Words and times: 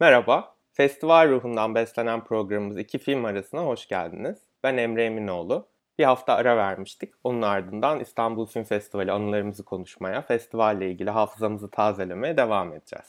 Merhaba, 0.00 0.54
festival 0.72 1.28
ruhundan 1.28 1.74
beslenen 1.74 2.24
programımız 2.24 2.78
iki 2.78 2.98
film 2.98 3.24
arasına 3.24 3.60
hoş 3.60 3.88
geldiniz. 3.88 4.38
Ben 4.62 4.76
Emre 4.76 5.04
Eminoğlu. 5.04 5.68
Bir 5.98 6.04
hafta 6.04 6.34
ara 6.34 6.56
vermiştik. 6.56 7.14
Onun 7.24 7.42
ardından 7.42 8.00
İstanbul 8.00 8.46
Film 8.46 8.64
Festivali 8.64 9.12
anılarımızı 9.12 9.64
konuşmaya, 9.64 10.22
festivalle 10.22 10.90
ilgili 10.90 11.10
hafızamızı 11.10 11.70
tazelemeye 11.70 12.36
devam 12.36 12.72
edeceğiz. 12.72 13.06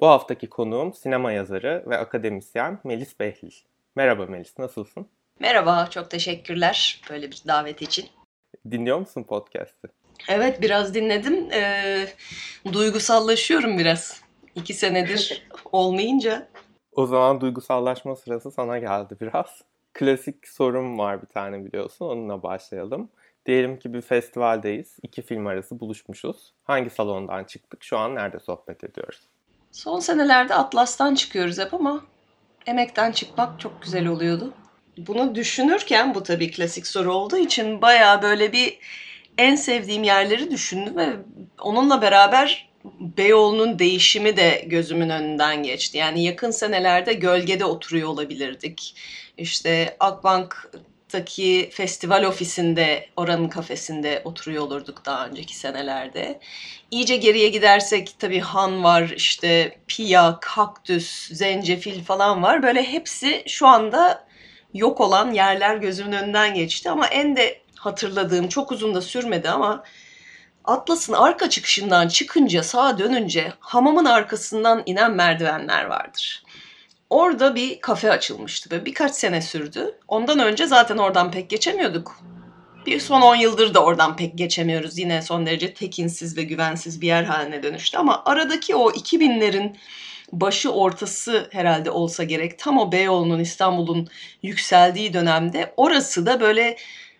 Bu 0.00 0.06
haftaki 0.06 0.48
konuğum 0.48 0.92
sinema 0.92 1.32
yazarı 1.32 1.84
ve 1.86 1.98
akademisyen 1.98 2.78
Melis 2.84 3.20
Behlil. 3.20 3.54
Merhaba 3.94 4.26
Melis, 4.26 4.58
nasılsın? 4.58 5.08
Merhaba, 5.40 5.88
çok 5.90 6.10
teşekkürler 6.10 7.00
böyle 7.10 7.30
bir 7.30 7.42
davet 7.46 7.82
için. 7.82 8.06
Dinliyor 8.70 8.98
musun 8.98 9.22
podcast'ı? 9.22 9.88
Evet, 10.28 10.62
biraz 10.62 10.94
dinledim. 10.94 11.52
Ee, 11.52 12.06
duygusallaşıyorum 12.72 13.78
biraz. 13.78 14.25
İki 14.56 14.74
senedir 14.74 15.46
olmayınca. 15.72 16.48
O 16.92 17.06
zaman 17.06 17.40
duygusallaşma 17.40 18.16
sırası 18.16 18.50
sana 18.50 18.78
geldi 18.78 19.16
biraz. 19.20 19.62
Klasik 19.94 20.48
sorum 20.48 20.98
var 20.98 21.22
bir 21.22 21.26
tane 21.26 21.64
biliyorsun. 21.64 22.06
Onunla 22.06 22.42
başlayalım. 22.42 23.08
Diyelim 23.46 23.78
ki 23.78 23.94
bir 23.94 24.00
festivaldeyiz. 24.00 24.96
İki 25.02 25.22
film 25.22 25.46
arası 25.46 25.80
buluşmuşuz. 25.80 26.52
Hangi 26.64 26.90
salondan 26.90 27.44
çıktık? 27.44 27.84
Şu 27.84 27.98
an 27.98 28.14
nerede 28.14 28.38
sohbet 28.38 28.84
ediyoruz? 28.84 29.20
Son 29.72 30.00
senelerde 30.00 30.54
Atlas'tan 30.54 31.14
çıkıyoruz 31.14 31.58
hep 31.58 31.74
ama 31.74 32.04
emekten 32.66 33.12
çıkmak 33.12 33.60
çok 33.60 33.82
güzel 33.82 34.06
oluyordu. 34.06 34.52
Bunu 34.98 35.34
düşünürken 35.34 36.14
bu 36.14 36.22
tabii 36.22 36.50
klasik 36.50 36.86
soru 36.86 37.12
olduğu 37.12 37.36
için 37.36 37.82
bayağı 37.82 38.22
böyle 38.22 38.52
bir 38.52 38.78
en 39.38 39.54
sevdiğim 39.54 40.02
yerleri 40.02 40.50
düşündüm 40.50 40.96
ve 40.96 41.08
onunla 41.60 42.02
beraber 42.02 42.65
Beyoğlu'nun 43.00 43.78
değişimi 43.78 44.36
de 44.36 44.64
gözümün 44.66 45.10
önünden 45.10 45.62
geçti. 45.62 45.98
Yani 45.98 46.24
yakın 46.24 46.50
senelerde 46.50 47.12
gölgede 47.12 47.64
oturuyor 47.64 48.08
olabilirdik. 48.08 48.96
İşte 49.38 49.96
Akbank'taki 50.00 51.70
festival 51.72 52.24
ofisinde, 52.24 53.06
oranın 53.16 53.48
kafesinde 53.48 54.22
oturuyor 54.24 54.62
olurduk 54.62 55.06
daha 55.06 55.26
önceki 55.26 55.56
senelerde. 55.56 56.40
İyice 56.90 57.16
geriye 57.16 57.48
gidersek 57.48 58.14
tabii 58.18 58.40
Han 58.40 58.84
var, 58.84 59.12
işte 59.16 59.78
Pia, 59.86 60.40
Kaktüs, 60.40 61.28
Zencefil 61.28 62.04
falan 62.04 62.42
var. 62.42 62.62
Böyle 62.62 62.82
hepsi 62.82 63.42
şu 63.46 63.66
anda 63.66 64.26
yok 64.74 65.00
olan 65.00 65.32
yerler 65.32 65.76
gözümün 65.76 66.12
önünden 66.12 66.54
geçti 66.54 66.90
ama 66.90 67.06
en 67.06 67.36
de 67.36 67.60
hatırladığım 67.76 68.48
çok 68.48 68.72
uzun 68.72 68.94
da 68.94 69.02
sürmedi 69.02 69.50
ama 69.50 69.84
Atlas'ın 70.66 71.12
arka 71.12 71.50
çıkışından 71.50 72.08
çıkınca 72.08 72.62
sağa 72.62 72.98
dönünce 72.98 73.52
hamamın 73.60 74.04
arkasından 74.04 74.82
inen 74.86 75.12
merdivenler 75.12 75.84
vardır. 75.84 76.42
Orada 77.10 77.54
bir 77.54 77.80
kafe 77.80 78.10
açılmıştı 78.10 78.70
ve 78.76 78.84
birkaç 78.84 79.14
sene 79.14 79.42
sürdü. 79.42 79.98
Ondan 80.08 80.38
önce 80.38 80.66
zaten 80.66 80.96
oradan 80.96 81.30
pek 81.30 81.50
geçemiyorduk. 81.50 82.20
Bir 82.86 83.00
son 83.00 83.20
10 83.20 83.36
yıldır 83.36 83.74
da 83.74 83.84
oradan 83.84 84.16
pek 84.16 84.38
geçemiyoruz. 84.38 84.98
Yine 84.98 85.22
son 85.22 85.46
derece 85.46 85.74
tekinsiz 85.74 86.36
ve 86.36 86.42
güvensiz 86.42 87.00
bir 87.00 87.06
yer 87.06 87.24
haline 87.24 87.62
dönüştü. 87.62 87.98
Ama 87.98 88.22
aradaki 88.24 88.76
o 88.76 88.90
2000'lerin 88.90 89.76
başı 90.32 90.72
ortası 90.72 91.48
herhalde 91.52 91.90
olsa 91.90 92.24
gerek. 92.24 92.58
Tam 92.58 92.78
o 92.78 92.92
Beyoğlu'nun 92.92 93.38
İstanbul'un 93.38 94.08
yükseldiği 94.42 95.12
dönemde 95.12 95.74
orası 95.76 96.26
da 96.26 96.40
böyle 96.40 96.76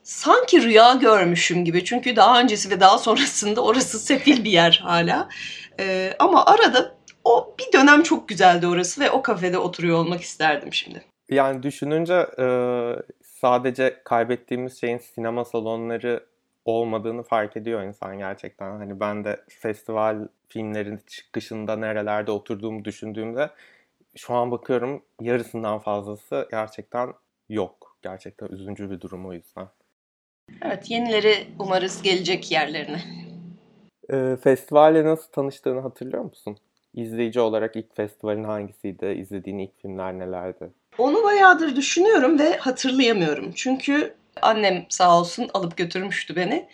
sanki 0.06 0.62
rüya 0.62 0.94
görmüşüm 0.94 1.64
gibi. 1.64 1.84
Çünkü 1.84 2.16
daha 2.16 2.40
öncesi 2.40 2.70
ve 2.70 2.80
daha 2.80 2.98
sonrasında 2.98 3.64
orası 3.64 3.98
sefil 3.98 4.44
bir 4.44 4.50
yer 4.50 4.80
hala. 4.82 5.28
Ee, 5.80 6.12
ama 6.18 6.46
arada 6.46 6.94
o 7.24 7.54
bir 7.58 7.78
dönem 7.78 8.02
çok 8.02 8.28
güzeldi 8.28 8.66
orası 8.66 9.00
ve 9.00 9.10
o 9.10 9.22
kafede 9.22 9.58
oturuyor 9.58 9.98
olmak 9.98 10.20
isterdim 10.20 10.72
şimdi. 10.72 11.04
Yani 11.30 11.62
düşününce 11.62 12.26
e, 12.38 12.46
sadece 13.24 14.00
kaybettiğimiz 14.04 14.80
şeyin 14.80 14.98
sinema 14.98 15.44
salonları 15.44 16.26
olmadığını 16.64 17.22
fark 17.22 17.56
ediyor 17.56 17.82
insan 17.82 18.18
gerçekten. 18.18 18.70
Hani 18.70 19.00
ben 19.00 19.24
de 19.24 19.40
festival 19.48 20.28
filmlerin 20.48 21.00
çıkışında 21.06 21.76
nerelerde 21.76 22.30
oturduğumu 22.30 22.84
düşündüğümde 22.84 23.50
şu 24.16 24.34
an 24.34 24.50
bakıyorum 24.50 25.02
yarısından 25.20 25.78
fazlası 25.78 26.48
gerçekten 26.50 27.14
yok. 27.48 27.96
Gerçekten 28.02 28.46
üzüncü 28.46 28.90
bir 28.90 29.00
durum 29.00 29.26
o 29.26 29.32
yüzden. 29.32 29.68
Evet, 30.62 30.90
yenileri 30.90 31.46
umarız 31.58 32.02
gelecek 32.02 32.52
yerlerine. 32.52 33.00
E, 34.12 34.36
festivalle 34.44 35.04
nasıl 35.04 35.32
tanıştığını 35.32 35.80
hatırlıyor 35.80 36.24
musun? 36.24 36.56
İzleyici 36.94 37.40
olarak 37.40 37.76
ilk 37.76 37.96
festivalin 37.96 38.44
hangisiydi? 38.44 39.06
İzlediğin 39.06 39.58
ilk 39.58 39.82
filmler 39.82 40.18
nelerdi? 40.18 40.70
Onu 40.98 41.24
bayağıdır 41.24 41.76
düşünüyorum 41.76 42.38
ve 42.38 42.56
hatırlayamıyorum. 42.56 43.52
Çünkü 43.54 44.14
annem 44.42 44.86
sağ 44.88 45.20
olsun 45.20 45.50
alıp 45.54 45.76
götürmüştü 45.76 46.36
beni. 46.36 46.68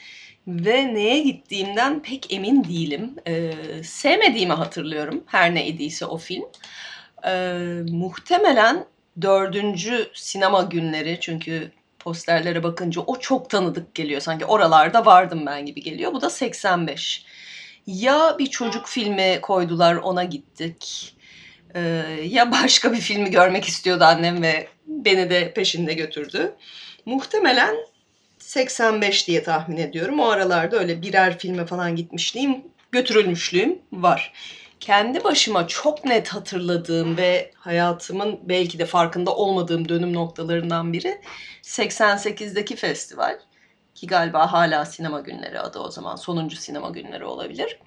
Ve 0.46 0.94
neye 0.94 1.22
gittiğimden 1.22 2.02
pek 2.02 2.32
emin 2.32 2.64
değilim. 2.64 3.14
Ee, 3.26 3.52
sevmediğimi 3.82 4.52
hatırlıyorum 4.52 5.24
her 5.26 5.54
ne 5.54 5.66
idiyse 5.66 6.06
o 6.06 6.18
film. 6.18 6.44
Ee, 7.26 7.58
muhtemelen 7.90 8.84
dördüncü 9.22 10.06
sinema 10.14 10.62
günleri 10.62 11.18
çünkü 11.20 11.72
posterlere 12.04 12.62
bakınca 12.62 13.02
o 13.02 13.18
çok 13.18 13.50
tanıdık 13.50 13.94
geliyor. 13.94 14.20
Sanki 14.20 14.44
oralarda 14.44 15.06
vardım 15.06 15.46
ben 15.46 15.66
gibi 15.66 15.82
geliyor. 15.82 16.12
Bu 16.12 16.20
da 16.20 16.30
85. 16.30 17.24
Ya 17.86 18.36
bir 18.38 18.46
çocuk 18.46 18.86
filmi 18.88 19.38
koydular 19.42 19.94
ona 19.94 20.24
gittik. 20.24 21.14
Ee, 21.74 21.80
ya 22.24 22.52
başka 22.52 22.92
bir 22.92 23.00
filmi 23.00 23.30
görmek 23.30 23.64
istiyordu 23.64 24.04
annem 24.04 24.42
ve 24.42 24.68
beni 24.86 25.30
de 25.30 25.54
peşinde 25.54 25.94
götürdü. 25.94 26.54
Muhtemelen 27.06 27.76
85 28.38 29.28
diye 29.28 29.42
tahmin 29.42 29.76
ediyorum. 29.76 30.20
O 30.20 30.28
aralarda 30.28 30.78
öyle 30.78 31.02
birer 31.02 31.38
filme 31.38 31.66
falan 31.66 31.96
gitmişliğim, 31.96 32.64
götürülmüşlüğüm 32.92 33.78
var. 33.92 34.32
Kendi 34.82 35.24
başıma 35.24 35.68
çok 35.68 36.04
net 36.04 36.28
hatırladığım 36.28 37.16
ve 37.16 37.50
hayatımın 37.54 38.40
belki 38.42 38.78
de 38.78 38.86
farkında 38.86 39.36
olmadığım 39.36 39.88
dönüm 39.88 40.14
noktalarından 40.14 40.92
biri 40.92 41.20
88'deki 41.62 42.76
festival. 42.76 43.38
Ki 43.94 44.06
galiba 44.06 44.52
hala 44.52 44.84
sinema 44.84 45.20
günleri 45.20 45.60
adı 45.60 45.78
o 45.78 45.90
zaman. 45.90 46.16
Sonuncu 46.16 46.56
sinema 46.56 46.90
günleri 46.90 47.24
olabilir. 47.24 47.78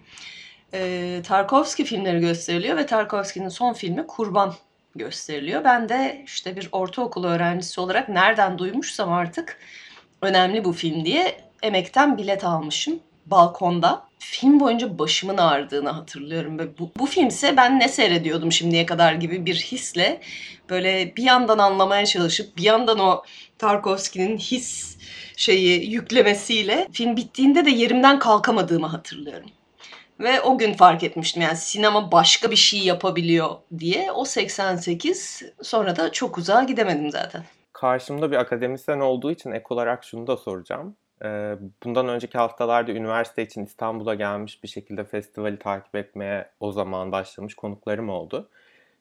Ee, 0.73 1.21
Tarkovski 1.25 1.85
filmleri 1.85 2.19
gösteriliyor 2.19 2.77
ve 2.77 2.85
Tarkovski'nin 2.85 3.49
son 3.49 3.73
filmi 3.73 4.07
Kurban 4.07 4.53
gösteriliyor. 4.95 5.63
Ben 5.63 5.89
de 5.89 6.23
işte 6.25 6.55
bir 6.55 6.69
ortaokul 6.71 7.23
öğrencisi 7.23 7.81
olarak 7.81 8.09
nereden 8.09 8.57
duymuşsam 8.57 9.13
artık 9.13 9.59
önemli 10.21 10.63
bu 10.63 10.73
film 10.73 11.05
diye 11.05 11.37
emekten 11.63 12.17
bilet 12.17 12.43
almışım 12.43 12.99
balkonda. 13.25 14.05
Film 14.19 14.59
boyunca 14.59 14.99
başımın 14.99 15.37
ağrıdığını 15.37 15.89
hatırlıyorum. 15.89 16.59
Ve 16.59 16.77
bu, 16.79 16.91
bu 16.99 17.05
filmse 17.05 17.57
ben 17.57 17.79
ne 17.79 17.87
seyrediyordum 17.87 18.51
şimdiye 18.51 18.85
kadar 18.85 19.13
gibi 19.13 19.45
bir 19.45 19.55
hisle 19.55 20.21
böyle 20.69 21.15
bir 21.15 21.23
yandan 21.23 21.57
anlamaya 21.57 22.05
çalışıp 22.05 22.57
bir 22.57 22.63
yandan 22.63 22.99
o 22.99 23.23
Tarkovski'nin 23.57 24.37
his 24.37 24.97
şeyi 25.37 25.91
yüklemesiyle 25.91 26.87
film 26.91 27.17
bittiğinde 27.17 27.65
de 27.65 27.69
yerimden 27.69 28.19
kalkamadığımı 28.19 28.87
hatırlıyorum. 28.87 29.49
Ve 30.19 30.41
o 30.41 30.57
gün 30.57 30.73
fark 30.73 31.03
etmiştim 31.03 31.41
yani 31.41 31.57
sinema 31.57 32.11
başka 32.11 32.51
bir 32.51 32.55
şey 32.55 32.79
yapabiliyor 32.79 33.49
diye. 33.79 34.11
O 34.11 34.25
88 34.25 35.41
sonra 35.61 35.95
da 35.95 36.11
çok 36.11 36.37
uzağa 36.37 36.63
gidemedim 36.63 37.11
zaten. 37.11 37.43
Karşımda 37.73 38.31
bir 38.31 38.37
akademisyen 38.37 38.99
olduğu 38.99 39.31
için 39.31 39.51
ek 39.51 39.65
olarak 39.69 40.03
şunu 40.03 40.27
da 40.27 40.37
soracağım. 40.37 40.95
Bundan 41.83 42.07
önceki 42.07 42.37
haftalarda 42.37 42.91
üniversite 42.91 43.43
için 43.43 43.65
İstanbul'a 43.65 44.15
gelmiş 44.15 44.63
bir 44.63 44.67
şekilde 44.67 45.03
festivali 45.03 45.59
takip 45.59 45.95
etmeye 45.95 46.49
o 46.59 46.71
zaman 46.71 47.11
başlamış 47.11 47.53
konuklarım 47.53 48.09
oldu. 48.09 48.49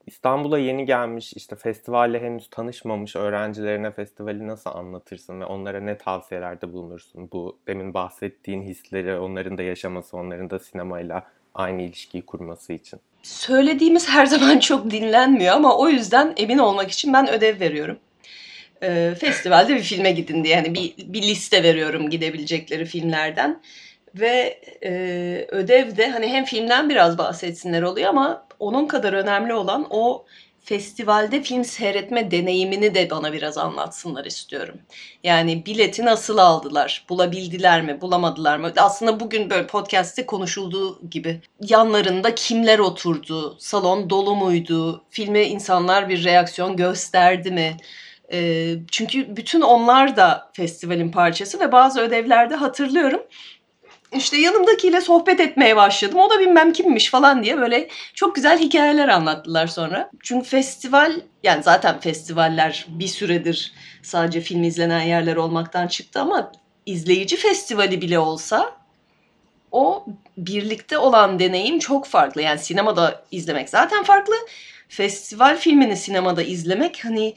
İstanbul'a 0.07 0.59
yeni 0.59 0.85
gelmiş, 0.85 1.33
işte 1.33 1.57
festivalle 1.57 2.21
henüz 2.21 2.51
tanışmamış 2.51 3.17
öğrencilerine 3.17 3.91
festivali 3.91 4.47
nasıl 4.47 4.71
anlatırsın 4.71 5.41
ve 5.41 5.45
onlara 5.45 5.81
ne 5.81 5.99
tavsiyelerde 5.99 6.73
bulunursun? 6.73 7.29
Bu 7.33 7.59
demin 7.67 7.95
bahsettiğin 7.95 8.63
hisleri 8.63 9.19
onların 9.19 9.59
da 9.59 9.63
yaşaması, 9.63 10.17
onların 10.17 10.51
da 10.51 10.59
sinemayla 10.59 11.27
aynı 11.55 11.83
ilişkiyi 11.83 12.27
kurması 12.27 12.73
için. 12.73 13.01
Söylediğimiz 13.23 14.09
her 14.09 14.27
zaman 14.27 14.59
çok 14.69 14.91
dinlenmiyor 14.91 15.55
ama 15.55 15.79
o 15.79 15.89
yüzden 15.89 16.35
emin 16.37 16.59
olmak 16.59 16.91
için 16.91 17.13
ben 17.13 17.31
ödev 17.31 17.61
veriyorum. 17.61 17.99
Ee, 18.85 19.15
festivalde 19.15 19.75
bir 19.75 19.83
filme 19.83 20.11
gidin 20.13 20.45
diye 20.45 20.55
yani 20.57 20.75
bir, 20.75 20.95
bir 20.99 21.23
liste 21.23 21.63
veriyorum 21.63 22.11
gidebilecekleri 22.11 22.85
filmlerden. 22.85 23.63
Ve 24.15 24.61
e, 24.85 24.91
ödev 25.49 25.97
de 25.97 26.11
hani 26.11 26.27
hem 26.29 26.45
filmden 26.45 26.89
biraz 26.89 27.19
bahsetsinler 27.19 27.83
oluyor 27.83 28.09
ama 28.09 28.47
onun 28.59 28.87
kadar 28.87 29.13
önemli 29.13 29.55
olan 29.55 29.87
o 29.91 30.25
festivalde 30.65 31.43
film 31.43 31.65
seyretme 31.65 32.31
deneyimini 32.31 32.95
de 32.95 33.11
bana 33.11 33.33
biraz 33.33 33.59
anlatsınlar 33.59 34.25
istiyorum. 34.25 34.75
Yani 35.25 35.67
bileti 35.67 36.05
nasıl 36.05 36.39
aldılar? 36.39 37.05
Bulabildiler 37.09 37.83
mi? 37.83 38.01
Bulamadılar 38.01 38.57
mı? 38.57 38.73
Aslında 38.77 39.21
bugün 39.21 39.51
böyle 39.51 39.67
podcast'te 39.67 40.27
konuşulduğu 40.27 41.11
gibi 41.11 41.41
yanlarında 41.61 42.35
kimler 42.35 42.79
oturdu? 42.79 43.57
Salon 43.59 44.11
dolu 44.11 44.37
muydu? 44.37 45.05
Filme 45.11 45.45
insanlar 45.45 46.09
bir 46.09 46.25
reaksiyon 46.25 46.77
gösterdi 46.77 47.51
mi? 47.51 47.77
Ee, 48.33 48.75
çünkü 48.91 49.37
bütün 49.37 49.61
onlar 49.61 50.17
da 50.17 50.51
festivalin 50.53 51.11
parçası 51.11 51.61
ve 51.61 51.73
bazı 51.73 52.01
ödevlerde 52.01 52.55
hatırlıyorum 52.55 53.23
işte 54.17 54.37
yanımdakiyle 54.37 55.01
sohbet 55.01 55.41
etmeye 55.41 55.77
başladım. 55.77 56.19
O 56.19 56.31
da 56.31 56.41
bilmem 56.41 56.73
kimmiş 56.73 57.11
falan 57.11 57.43
diye 57.43 57.59
böyle 57.59 57.89
çok 58.15 58.35
güzel 58.35 58.59
hikayeler 58.59 59.09
anlattılar 59.09 59.67
sonra. 59.67 60.11
Çünkü 60.23 60.49
festival 60.49 61.13
yani 61.43 61.63
zaten 61.63 62.01
festivaller 62.01 62.87
bir 62.89 63.09
süredir 63.09 63.73
sadece 64.03 64.41
film 64.41 64.63
izlenen 64.63 65.03
yerler 65.03 65.37
olmaktan 65.37 65.87
çıktı 65.87 66.21
ama 66.21 66.53
izleyici 66.87 67.37
festivali 67.37 68.01
bile 68.01 68.19
olsa 68.19 68.77
o 69.73 70.07
birlikte 70.37 70.99
olan 70.99 71.39
deneyim 71.39 71.79
çok 71.79 72.07
farklı. 72.07 72.43
Yani 72.43 72.59
sinemada 72.59 73.25
izlemek 73.31 73.69
zaten 73.69 74.05
farklı. 74.05 74.35
Festival 74.89 75.57
filmini 75.57 75.97
sinemada 75.97 76.43
izlemek 76.43 77.05
hani 77.05 77.35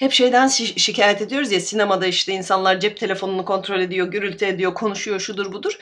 hep 0.00 0.12
şeyden 0.12 0.46
şi- 0.46 0.78
şikayet 0.80 1.22
ediyoruz 1.22 1.52
ya 1.52 1.60
sinemada 1.60 2.06
işte 2.06 2.32
insanlar 2.32 2.80
cep 2.80 2.96
telefonunu 2.96 3.44
kontrol 3.44 3.80
ediyor, 3.80 4.06
gürültü 4.06 4.44
ediyor, 4.44 4.74
konuşuyor, 4.74 5.20
şudur 5.20 5.52
budur. 5.52 5.78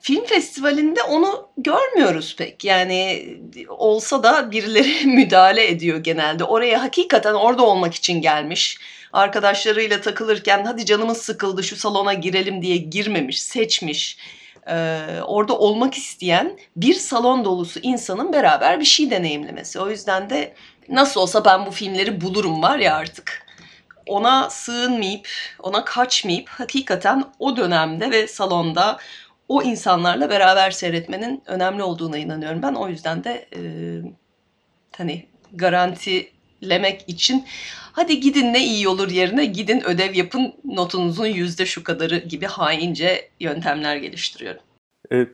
Film 0.00 0.24
festivalinde 0.24 1.02
onu 1.02 1.48
görmüyoruz 1.56 2.36
pek. 2.36 2.64
Yani 2.64 3.26
olsa 3.68 4.22
da 4.22 4.50
birileri 4.50 5.06
müdahale 5.06 5.66
ediyor 5.68 5.98
genelde. 5.98 6.44
Oraya 6.44 6.82
hakikaten 6.82 7.34
orada 7.34 7.62
olmak 7.62 7.94
için 7.94 8.20
gelmiş. 8.20 8.78
Arkadaşlarıyla 9.12 10.00
takılırken 10.00 10.64
hadi 10.64 10.84
canımız 10.84 11.18
sıkıldı 11.18 11.64
şu 11.64 11.76
salona 11.76 12.14
girelim 12.14 12.62
diye 12.62 12.76
girmemiş, 12.76 13.42
seçmiş. 13.42 14.18
Ee, 14.68 14.98
orada 15.26 15.58
olmak 15.58 15.94
isteyen 15.94 16.58
bir 16.76 16.94
salon 16.94 17.44
dolusu 17.44 17.80
insanın 17.82 18.32
beraber 18.32 18.80
bir 18.80 18.84
şey 18.84 19.10
deneyimlemesi. 19.10 19.80
O 19.80 19.90
yüzden 19.90 20.30
de 20.30 20.54
nasıl 20.88 21.20
olsa 21.20 21.44
ben 21.44 21.66
bu 21.66 21.70
filmleri 21.70 22.20
bulurum 22.20 22.62
var 22.62 22.78
ya 22.78 22.96
artık 22.96 23.43
ona 24.06 24.50
sığınmayıp, 24.50 25.28
ona 25.62 25.84
kaçmayıp 25.84 26.48
hakikaten 26.48 27.24
o 27.38 27.56
dönemde 27.56 28.10
ve 28.10 28.26
salonda 28.26 28.98
o 29.48 29.62
insanlarla 29.62 30.30
beraber 30.30 30.70
seyretmenin 30.70 31.42
önemli 31.46 31.82
olduğuna 31.82 32.18
inanıyorum 32.18 32.62
ben. 32.62 32.74
O 32.74 32.88
yüzden 32.88 33.24
de 33.24 33.48
e, 33.56 33.60
hani 34.96 35.26
garantilemek 35.52 37.04
için 37.08 37.44
hadi 37.92 38.20
gidin 38.20 38.52
ne 38.52 38.64
iyi 38.64 38.88
olur 38.88 39.10
yerine 39.10 39.44
gidin 39.44 39.84
ödev 39.84 40.14
yapın 40.14 40.54
notunuzun 40.64 41.26
yüzde 41.26 41.66
şu 41.66 41.84
kadarı 41.84 42.18
gibi 42.18 42.46
haince 42.46 43.28
yöntemler 43.40 43.96
geliştiriyorum. 43.96 44.62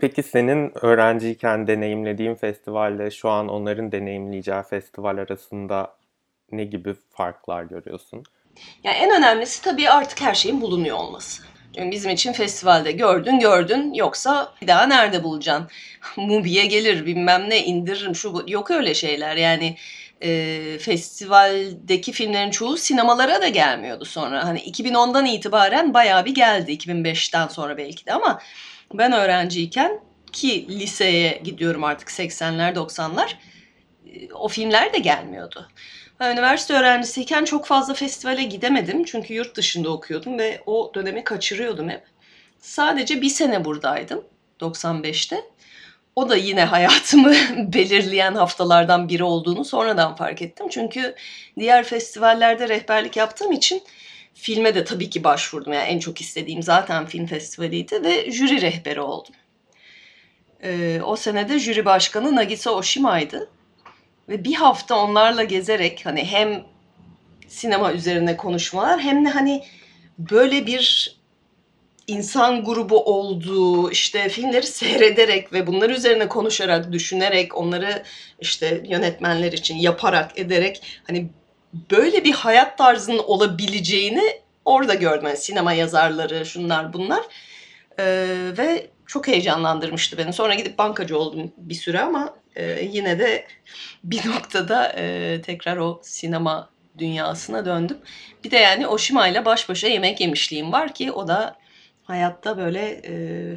Peki 0.01 0.23
senin 0.23 0.73
öğrenciyken 0.85 1.67
deneyimlediğin 1.67 2.35
festivalle 2.35 3.11
şu 3.11 3.29
an 3.29 3.49
onların 3.49 3.93
deneyimleyeceği 3.93 4.63
festival 4.63 5.19
arasında 5.19 5.97
ne 6.53 6.65
gibi 6.65 6.95
farklar 7.11 7.65
görüyorsun? 7.65 8.23
Yani 8.85 8.97
en 8.97 9.11
önemlisi 9.11 9.63
tabii 9.63 9.91
artık 9.91 10.21
her 10.21 10.35
şeyin 10.35 10.61
bulunuyor 10.61 10.97
olması. 10.97 11.43
Çünkü 11.75 11.91
bizim 11.91 12.11
için 12.11 12.33
festivalde 12.33 12.93
gördün 12.93 13.41
gördün 13.41 13.95
yoksa 13.95 14.55
bir 14.63 14.67
daha 14.67 14.87
nerede 14.87 15.25
bulacaksın? 15.25 15.69
Mubi'ye 16.17 16.67
gelir 16.67 17.07
bilmem 17.07 17.51
ne 17.51 17.65
indiririm 17.65 18.15
şu 18.15 18.35
bu. 18.35 18.45
Yok 18.47 18.71
öyle 18.71 18.95
şeyler 18.95 19.37
yani 19.37 19.77
e, 20.23 20.79
festivaldeki 20.79 22.13
filmlerin 22.13 22.51
çoğu 22.51 22.77
sinemalara 22.77 23.43
da 23.43 23.49
gelmiyordu 23.49 24.05
sonra. 24.05 24.45
Hani 24.45 24.61
2010'dan 24.61 25.27
itibaren 25.27 25.95
bayağı 25.95 26.25
bir 26.25 26.35
geldi 26.35 26.73
2005'ten 26.73 27.49
sonra 27.49 27.77
belki 27.77 28.07
de 28.07 28.13
ama 28.13 28.41
ben 28.95 29.13
öğrenciyken 29.13 30.01
ki 30.33 30.67
liseye 30.69 31.41
gidiyorum 31.45 31.85
artık 31.85 32.09
80'ler 32.09 32.75
90'lar 32.75 33.31
e, 34.07 34.33
o 34.33 34.49
filmler 34.49 34.93
de 34.93 34.99
gelmiyordu. 34.99 35.69
Üniversite 36.21 36.75
öğrencisiyken 36.75 37.45
çok 37.45 37.67
fazla 37.67 37.95
festivale 37.95 38.43
gidemedim. 38.43 39.05
Çünkü 39.05 39.35
yurt 39.35 39.57
dışında 39.57 39.91
okuyordum 39.91 40.39
ve 40.39 40.61
o 40.67 40.93
dönemi 40.95 41.25
kaçırıyordum 41.25 41.89
hep. 41.89 42.03
Sadece 42.59 43.23
bir 43.23 43.29
sene 43.29 43.65
buradaydım 43.65 44.25
95'te. 44.61 45.45
O 46.17 46.29
da 46.29 46.37
yine 46.37 46.65
hayatımı 46.65 47.35
belirleyen 47.73 48.35
haftalardan 48.35 49.09
biri 49.09 49.25
olduğunu 49.25 49.65
sonradan 49.65 50.17
fark 50.17 50.43
ettim. 50.43 50.67
Çünkü 50.71 51.15
diğer 51.59 51.85
festivallerde 51.85 52.69
rehberlik 52.69 53.17
yaptığım 53.17 53.53
için 53.53 53.83
filme 54.35 54.75
de 54.75 54.85
tabii 54.85 55.11
ki 55.11 55.25
başvurdum. 55.25 55.73
Yani 55.73 55.89
en 55.89 55.99
çok 55.99 56.21
istediğim 56.21 56.63
zaten 56.63 57.07
film 57.07 57.27
festivaliydi 57.27 58.05
ve 58.05 58.31
jüri 58.31 58.61
rehberi 58.61 59.01
oldum. 59.01 59.35
Ee, 60.63 61.01
o 61.05 61.17
senede 61.17 61.59
jüri 61.59 61.85
başkanı 61.85 62.37
Nagisa 62.37 62.71
Oshima'ydı. 62.71 63.49
Ve 64.31 64.45
bir 64.45 64.55
hafta 64.55 64.97
onlarla 64.97 65.45
gezerek 65.45 66.07
hani 66.07 66.25
hem 66.25 66.65
sinema 67.49 67.93
üzerine 67.93 68.37
konuşmalar 68.37 69.01
hem 69.01 69.25
de 69.25 69.29
hani 69.29 69.65
böyle 70.19 70.67
bir 70.67 71.17
insan 72.07 72.65
grubu 72.65 73.05
olduğu 73.05 73.91
işte 73.91 74.29
filmleri 74.29 74.67
seyrederek 74.67 75.53
ve 75.53 75.67
bunlar 75.67 75.91
üzerine 75.91 76.29
konuşarak, 76.29 76.93
düşünerek, 76.93 77.57
onları 77.57 78.03
işte 78.41 78.83
yönetmenler 78.87 79.53
için 79.53 79.77
yaparak, 79.77 80.39
ederek 80.39 80.83
hani 81.07 81.29
böyle 81.91 82.25
bir 82.25 82.33
hayat 82.33 82.79
tarzının 82.79 83.19
olabileceğini 83.19 84.23
orada 84.65 84.95
gördüm. 84.95 85.27
Yani 85.27 85.37
sinema 85.37 85.73
yazarları, 85.73 86.47
şunlar 86.47 86.93
bunlar. 86.93 87.23
Ee, 87.99 88.27
ve 88.59 88.87
çok 89.07 89.29
heyecanlandırmıştı 89.29 90.19
beni. 90.19 90.33
Sonra 90.33 90.55
gidip 90.55 90.79
bankacı 90.79 91.19
oldum 91.19 91.53
bir 91.57 91.75
süre 91.75 92.01
ama 92.01 92.35
e, 92.57 92.85
yine 92.85 93.19
de 93.19 93.47
bir 94.05 94.29
noktada 94.29 94.93
e, 94.97 95.41
tekrar 95.43 95.77
o 95.77 96.01
sinema 96.03 96.71
dünyasına 96.99 97.65
döndüm. 97.65 97.99
Bir 98.45 98.51
de 98.51 98.57
yani 98.57 98.87
Oshima 98.87 99.29
ile 99.29 99.45
baş 99.45 99.69
başa 99.69 99.89
yemek 99.89 100.21
yemişliğim 100.21 100.73
var 100.73 100.95
ki 100.95 101.13
o 101.13 101.29
da 101.29 101.57
hayatta 102.03 102.59
böyle 102.59 103.01
e, 103.05 103.13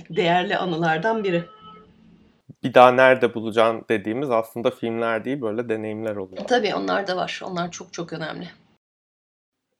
değerli 0.10 0.58
anılardan 0.58 1.24
biri. 1.24 1.44
Bir 2.64 2.74
daha 2.74 2.92
nerede 2.92 3.34
bulacaksın 3.34 3.86
dediğimiz 3.90 4.30
aslında 4.30 4.72
filmler 4.72 5.26
değil 5.26 5.42
böyle 5.42 5.70
deneyimler 5.70 6.16
oluyor. 6.16 6.48
Tabii 6.48 6.76
onlar 6.76 7.08
da 7.08 7.18
var. 7.18 7.42
Onlar 7.44 7.72
çok 7.72 7.94
çok 7.94 8.14
önemli. 8.14 8.48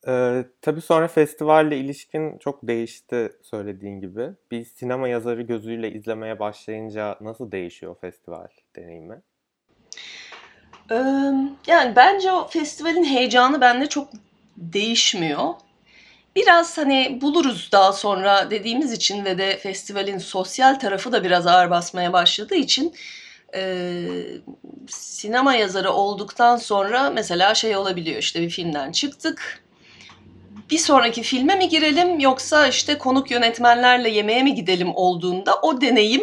Ee, 0.08 0.46
tabii 0.62 0.82
sonra 0.82 1.08
festivalle 1.08 1.78
ilişkin 1.78 2.38
çok 2.38 2.68
değişti 2.68 3.32
söylediğin 3.42 4.00
gibi. 4.02 4.30
Bir 4.52 4.66
sinema 4.66 5.08
yazarı 5.08 5.42
gözüyle 5.42 5.92
izlemeye 5.92 6.40
başlayınca 6.40 7.18
nasıl 7.22 7.52
değişiyor 7.52 7.96
festival 8.02 8.48
deneyimi? 8.76 9.22
Ee, 10.92 10.96
yani 11.68 11.96
bence 11.96 12.32
o 12.32 12.48
festivalin 12.48 13.04
heyecanı 13.04 13.62
bende 13.62 13.90
çok 13.90 14.10
değişmiyor. 14.58 15.54
Biraz 16.36 16.78
hani 16.78 17.20
buluruz 17.22 17.70
daha 17.72 17.94
sonra 17.94 18.52
dediğimiz 18.52 18.92
için 18.92 19.26
ve 19.26 19.38
de 19.38 19.58
festivalin 19.58 20.18
sosyal 20.18 20.80
tarafı 20.80 21.12
da 21.12 21.24
biraz 21.24 21.48
ağır 21.48 21.70
basmaya 21.70 22.14
başladığı 22.14 22.56
için 22.56 22.94
e, 23.56 23.94
sinema 24.88 25.56
yazarı 25.56 25.92
olduktan 25.92 26.58
sonra 26.58 27.10
mesela 27.10 27.56
şey 27.56 27.76
olabiliyor 27.76 28.18
işte 28.18 28.42
bir 28.42 28.50
filmden 28.50 28.92
çıktık. 28.92 29.63
Bir 30.74 30.78
sonraki 30.78 31.24
filme 31.24 31.56
mi 31.56 31.70
girelim 31.70 32.20
yoksa 32.20 32.68
işte 32.68 32.98
konuk 32.98 33.32
yönetmenlerle 33.32 34.10
yemeğe 34.10 34.44
mi 34.44 34.56
gidelim 34.56 34.96
olduğunda 34.96 35.56
o 35.62 35.82
deneyim 35.82 36.22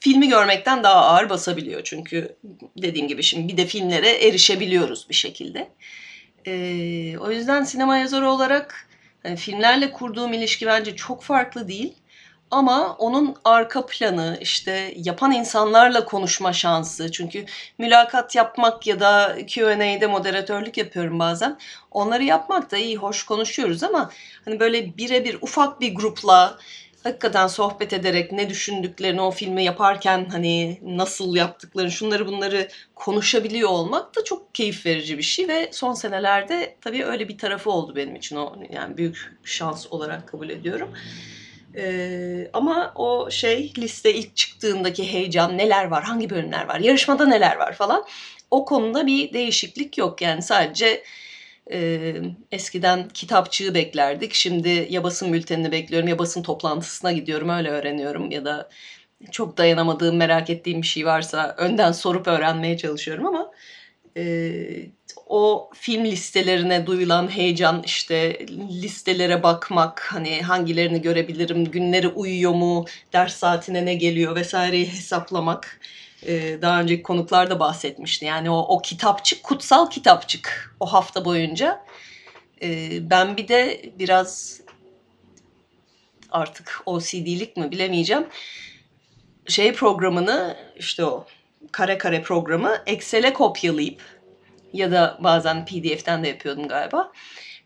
filmi 0.00 0.28
görmekten 0.28 0.82
daha 0.82 0.94
ağır 0.94 1.30
basabiliyor. 1.30 1.80
Çünkü 1.84 2.36
dediğim 2.76 3.08
gibi 3.08 3.22
şimdi 3.22 3.52
bir 3.52 3.56
de 3.56 3.66
filmlere 3.66 4.10
erişebiliyoruz 4.10 5.06
bir 5.08 5.14
şekilde. 5.14 5.68
Ee, 6.46 7.18
o 7.18 7.30
yüzden 7.30 7.64
sinema 7.64 7.96
yazarı 7.96 8.30
olarak 8.30 8.88
yani 9.24 9.36
filmlerle 9.36 9.92
kurduğum 9.92 10.32
ilişki 10.32 10.66
bence 10.66 10.96
çok 10.96 11.22
farklı 11.22 11.68
değil. 11.68 11.94
Ama 12.54 12.96
onun 12.98 13.36
arka 13.44 13.86
planı, 13.86 14.38
işte 14.40 14.94
yapan 14.96 15.32
insanlarla 15.32 16.04
konuşma 16.04 16.52
şansı. 16.52 17.12
Çünkü 17.12 17.44
mülakat 17.78 18.34
yapmak 18.34 18.86
ya 18.86 19.00
da 19.00 19.36
Q&A'de 19.46 20.06
moderatörlük 20.06 20.76
yapıyorum 20.76 21.18
bazen. 21.18 21.58
Onları 21.90 22.22
yapmak 22.22 22.70
da 22.70 22.76
iyi, 22.76 22.96
hoş 22.96 23.22
konuşuyoruz 23.22 23.82
ama 23.82 24.10
hani 24.44 24.60
böyle 24.60 24.96
birebir 24.96 25.38
ufak 25.42 25.80
bir 25.80 25.94
grupla 25.94 26.58
hakikaten 27.02 27.46
sohbet 27.46 27.92
ederek 27.92 28.32
ne 28.32 28.48
düşündüklerini 28.50 29.20
o 29.20 29.30
filmi 29.30 29.64
yaparken 29.64 30.28
hani 30.32 30.80
nasıl 30.82 31.36
yaptıklarını 31.36 31.90
şunları 31.90 32.26
bunları 32.26 32.68
konuşabiliyor 32.94 33.70
olmak 33.70 34.16
da 34.16 34.24
çok 34.24 34.54
keyif 34.54 34.86
verici 34.86 35.18
bir 35.18 35.22
şey 35.22 35.48
ve 35.48 35.68
son 35.72 35.92
senelerde 35.92 36.76
tabii 36.80 37.04
öyle 37.04 37.28
bir 37.28 37.38
tarafı 37.38 37.70
oldu 37.70 37.96
benim 37.96 38.16
için 38.16 38.36
o 38.36 38.56
yani 38.70 38.96
büyük 38.96 39.32
şans 39.44 39.86
olarak 39.90 40.28
kabul 40.28 40.48
ediyorum. 40.48 40.90
Ee, 41.76 42.50
ama 42.52 42.92
o 42.94 43.30
şey 43.30 43.72
liste 43.78 44.14
ilk 44.14 44.36
çıktığındaki 44.36 45.12
heyecan 45.12 45.58
neler 45.58 45.84
var, 45.84 46.04
hangi 46.04 46.30
bölümler 46.30 46.68
var, 46.68 46.80
yarışmada 46.80 47.26
neler 47.26 47.56
var 47.56 47.72
falan 47.72 48.04
o 48.50 48.64
konuda 48.64 49.06
bir 49.06 49.32
değişiklik 49.32 49.98
yok. 49.98 50.22
Yani 50.22 50.42
sadece 50.42 51.02
e, 51.72 52.14
eskiden 52.52 53.08
kitapçığı 53.08 53.74
beklerdik. 53.74 54.34
Şimdi 54.34 54.86
ya 54.90 55.04
basın 55.04 55.32
bültenini 55.32 55.72
bekliyorum 55.72 56.08
ya 56.08 56.18
basın 56.18 56.42
toplantısına 56.42 57.12
gidiyorum 57.12 57.48
öyle 57.48 57.70
öğreniyorum. 57.70 58.30
Ya 58.30 58.44
da 58.44 58.68
çok 59.30 59.58
dayanamadığım, 59.58 60.16
merak 60.16 60.50
ettiğim 60.50 60.82
bir 60.82 60.86
şey 60.86 61.06
varsa 61.06 61.54
önden 61.58 61.92
sorup 61.92 62.26
öğrenmeye 62.28 62.76
çalışıyorum 62.76 63.26
ama 63.26 63.50
e, 64.16 64.64
o 65.26 65.70
film 65.74 66.04
listelerine 66.04 66.86
duyulan 66.86 67.28
heyecan 67.28 67.82
işte 67.86 68.46
listelere 68.82 69.42
bakmak 69.42 70.08
hani 70.12 70.42
hangilerini 70.42 71.02
görebilirim 71.02 71.64
günleri 71.64 72.08
uyuyor 72.08 72.54
mu 72.54 72.84
ders 73.12 73.36
saatine 73.36 73.86
ne 73.86 73.94
geliyor 73.94 74.36
vesaireyi 74.36 74.92
hesaplamak 74.92 75.80
e, 76.26 76.62
daha 76.62 76.80
önceki 76.80 77.02
konuklarda 77.02 77.60
bahsetmişti. 77.60 78.24
Yani 78.24 78.50
o, 78.50 78.58
o 78.58 78.82
kitapçık 78.82 79.42
kutsal 79.42 79.90
kitapçık 79.90 80.76
o 80.80 80.86
hafta 80.86 81.24
boyunca. 81.24 81.84
E, 82.62 82.98
ben 83.10 83.36
bir 83.36 83.48
de 83.48 83.92
biraz 83.98 84.60
artık 86.30 86.82
OCD'lik 86.86 87.56
mi 87.56 87.70
bilemeyeceğim. 87.70 88.26
Şey 89.48 89.72
programını 89.72 90.56
işte 90.76 91.04
o 91.04 91.26
kare 91.72 91.98
kare 91.98 92.22
programı 92.22 92.76
Excel'e 92.86 93.32
kopyalayıp 93.32 94.02
ya 94.72 94.92
da 94.92 95.18
bazen 95.20 95.64
PDF'ten 95.64 96.24
de 96.24 96.28
yapıyordum 96.28 96.68
galiba. 96.68 97.12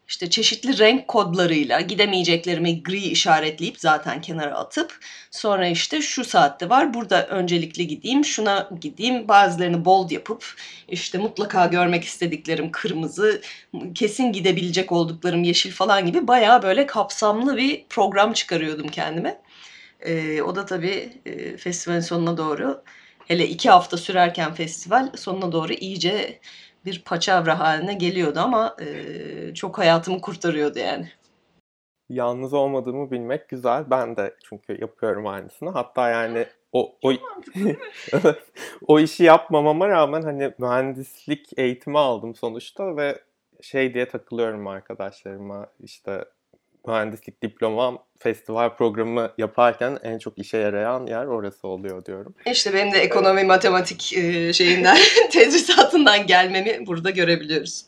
İşte 0.08 0.30
çeşitli 0.30 0.78
renk 0.78 1.08
kodlarıyla 1.08 1.80
gidemeyeceklerimi 1.80 2.82
gri 2.82 2.98
işaretleyip 2.98 3.80
zaten 3.80 4.20
kenara 4.20 4.54
atıp 4.54 4.98
sonra 5.30 5.66
işte 5.66 6.02
şu 6.02 6.24
saatte 6.24 6.68
var 6.68 6.94
burada 6.94 7.26
öncelikli 7.26 7.86
gideyim 7.86 8.24
şuna 8.24 8.70
gideyim 8.80 9.28
bazılarını 9.28 9.84
bold 9.84 10.10
yapıp 10.10 10.54
işte 10.88 11.18
mutlaka 11.18 11.66
görmek 11.66 12.04
istediklerim 12.04 12.70
kırmızı 12.72 13.42
kesin 13.94 14.32
gidebilecek 14.32 14.92
olduklarım 14.92 15.44
yeşil 15.44 15.72
falan 15.72 16.06
gibi 16.06 16.28
bayağı 16.28 16.62
böyle 16.62 16.86
kapsamlı 16.86 17.56
bir 17.56 17.84
program 17.88 18.32
çıkarıyordum 18.32 18.88
kendime. 18.88 19.40
Ee, 20.00 20.42
o 20.42 20.56
da 20.56 20.66
tabii 20.66 21.12
e, 21.26 21.56
festivalin 21.56 22.00
sonuna 22.00 22.36
doğru 22.36 22.82
hele 23.28 23.46
iki 23.46 23.70
hafta 23.70 23.96
sürerken 23.96 24.54
festival 24.54 25.12
sonuna 25.16 25.52
doğru 25.52 25.72
iyice 25.72 26.38
bir 26.84 27.02
paçavra 27.04 27.58
haline 27.58 27.94
geliyordu 27.94 28.40
ama 28.40 28.76
e, 28.80 29.54
çok 29.54 29.78
hayatımı 29.78 30.20
kurtarıyordu 30.20 30.78
yani. 30.78 31.08
Yalnız 32.08 32.54
olmadığımı 32.54 33.10
bilmek 33.10 33.48
güzel. 33.48 33.90
Ben 33.90 34.16
de 34.16 34.34
çünkü 34.44 34.80
yapıyorum 34.80 35.26
aynısını. 35.26 35.70
Hatta 35.70 36.08
yani 36.08 36.46
o 36.72 36.94
o 37.02 37.12
o 38.86 39.00
işi 39.00 39.24
yapmamama 39.24 39.88
rağmen 39.88 40.22
hani 40.22 40.52
mühendislik 40.58 41.58
eğitimi 41.58 41.98
aldım 41.98 42.34
sonuçta 42.34 42.96
ve 42.96 43.18
şey 43.60 43.94
diye 43.94 44.08
takılıyorum 44.08 44.66
arkadaşlarıma 44.66 45.66
işte 45.80 46.24
mühendislik 46.88 47.42
diplomam 47.42 47.98
festival 48.18 48.76
programı 48.76 49.32
yaparken 49.38 49.98
en 50.02 50.18
çok 50.18 50.38
işe 50.38 50.58
yarayan 50.58 51.06
yer 51.06 51.26
orası 51.26 51.68
oluyor 51.68 52.04
diyorum. 52.04 52.34
İşte 52.46 52.74
benim 52.74 52.92
de 52.92 52.98
ekonomi, 52.98 53.44
matematik 53.44 54.00
şeyinden, 54.54 54.96
tedrisatından 55.30 56.26
gelmemi 56.26 56.86
burada 56.86 57.10
görebiliyoruz. 57.10 57.84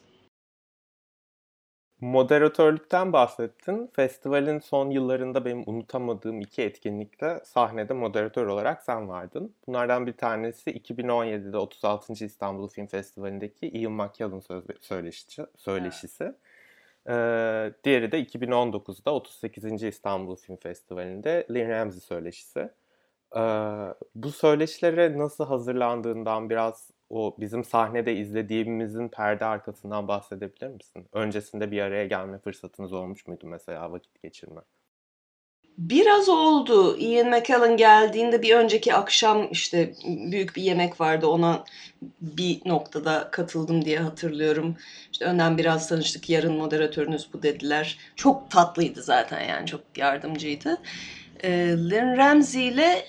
Moderatörlükten 2.01 3.13
bahsettin. 3.13 3.91
Festivalin 3.97 4.59
son 4.59 4.91
yıllarında 4.91 5.45
benim 5.45 5.63
unutamadığım 5.67 6.41
iki 6.41 6.63
etkinlikte 6.63 7.41
sahnede 7.45 7.93
moderatör 7.93 8.47
olarak 8.47 8.83
sen 8.83 9.09
vardın. 9.09 9.55
Bunlardan 9.67 10.07
bir 10.07 10.13
tanesi 10.13 10.71
2017'de 10.71 11.57
36. 11.57 12.25
İstanbul 12.25 12.69
Film 12.69 12.87
Festivali'ndeki 12.87 13.69
Ian 13.69 13.93
McKellen 13.93 14.43
söyleşisi. 14.81 15.47
söyleşisi. 15.57 16.25
Evet. 16.25 16.35
Diğeri 17.85 18.13
de 18.13 18.23
2019'da 18.23 19.15
38. 19.15 19.83
İstanbul 19.83 20.37
Film 20.37 20.57
Festivali'nde 20.57 21.47
Lynn 21.51 21.69
Ramsey 21.69 22.01
söyleşisi. 22.01 22.71
Bu 24.15 24.33
söyleşilere 24.33 25.19
nasıl 25.19 25.45
hazırlandığından 25.47 26.51
biraz 26.51 26.91
o 27.11 27.37
bizim 27.41 27.65
sahnede 27.65 28.15
izlediğimizin 28.17 29.09
perde 29.09 29.45
arkasından 29.45 30.09
bahsedebilir 30.09 30.69
misin? 30.69 31.09
Öncesinde 31.13 31.71
bir 31.71 31.81
araya 31.81 32.07
gelme 32.07 32.39
fırsatınız 32.39 32.93
olmuş 32.93 33.27
muydu 33.27 33.47
mesela 33.47 33.93
vakit 33.93 34.23
geçirme? 34.23 34.61
Biraz 35.79 36.29
oldu. 36.29 36.99
Ian 36.99 37.31
McKellen 37.31 37.77
geldiğinde 37.77 38.43
bir 38.43 38.55
önceki 38.55 38.95
akşam 38.95 39.49
işte 39.51 39.95
büyük 40.07 40.57
bir 40.57 40.63
yemek 40.63 41.01
vardı. 41.01 41.27
Ona 41.27 41.65
bir 42.21 42.61
noktada 42.65 43.29
katıldım 43.33 43.85
diye 43.85 43.99
hatırlıyorum. 43.99 44.77
İşte 45.13 45.25
önden 45.25 45.59
biraz 45.59 45.89
tanıştık. 45.89 46.31
Yarın 46.31 46.57
moderatörünüz 46.57 47.33
bu 47.33 47.43
dediler. 47.43 47.99
Çok 48.17 48.51
tatlıydı 48.51 49.03
zaten 49.03 49.49
yani 49.49 49.67
çok 49.67 49.81
yardımcıydı. 49.97 50.79
Ee, 51.43 51.51
Lynn 51.91 52.17
Ramsey 52.17 52.69
ile 52.69 53.07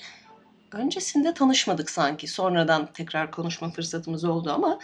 öncesinde 0.72 1.34
tanışmadık 1.34 1.90
sanki. 1.90 2.28
Sonradan 2.28 2.94
tekrar 2.94 3.32
konuşma 3.32 3.72
fırsatımız 3.72 4.24
oldu 4.24 4.52
ama 4.52 4.80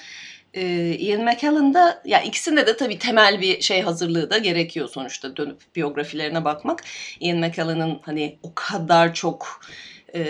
e, 0.58 0.96
Ian 0.98 1.24
McKellen'da 1.24 2.02
ya 2.06 2.22
ikisinde 2.22 2.68
de 2.68 2.78
tabii 2.78 3.00
temel 3.00 3.42
bir 3.42 3.62
şey 3.62 3.82
hazırlığı 3.82 4.30
da 4.30 4.38
gerekiyor 4.38 4.90
sonuçta 4.90 5.38
dönüp 5.38 5.76
biyografilerine 5.76 6.46
bakmak. 6.46 6.84
Ian 7.20 7.38
McKellen'ın 7.38 8.00
hani 8.02 8.40
o 8.44 8.52
kadar 8.56 9.14
çok 9.14 9.62
e, 10.16 10.24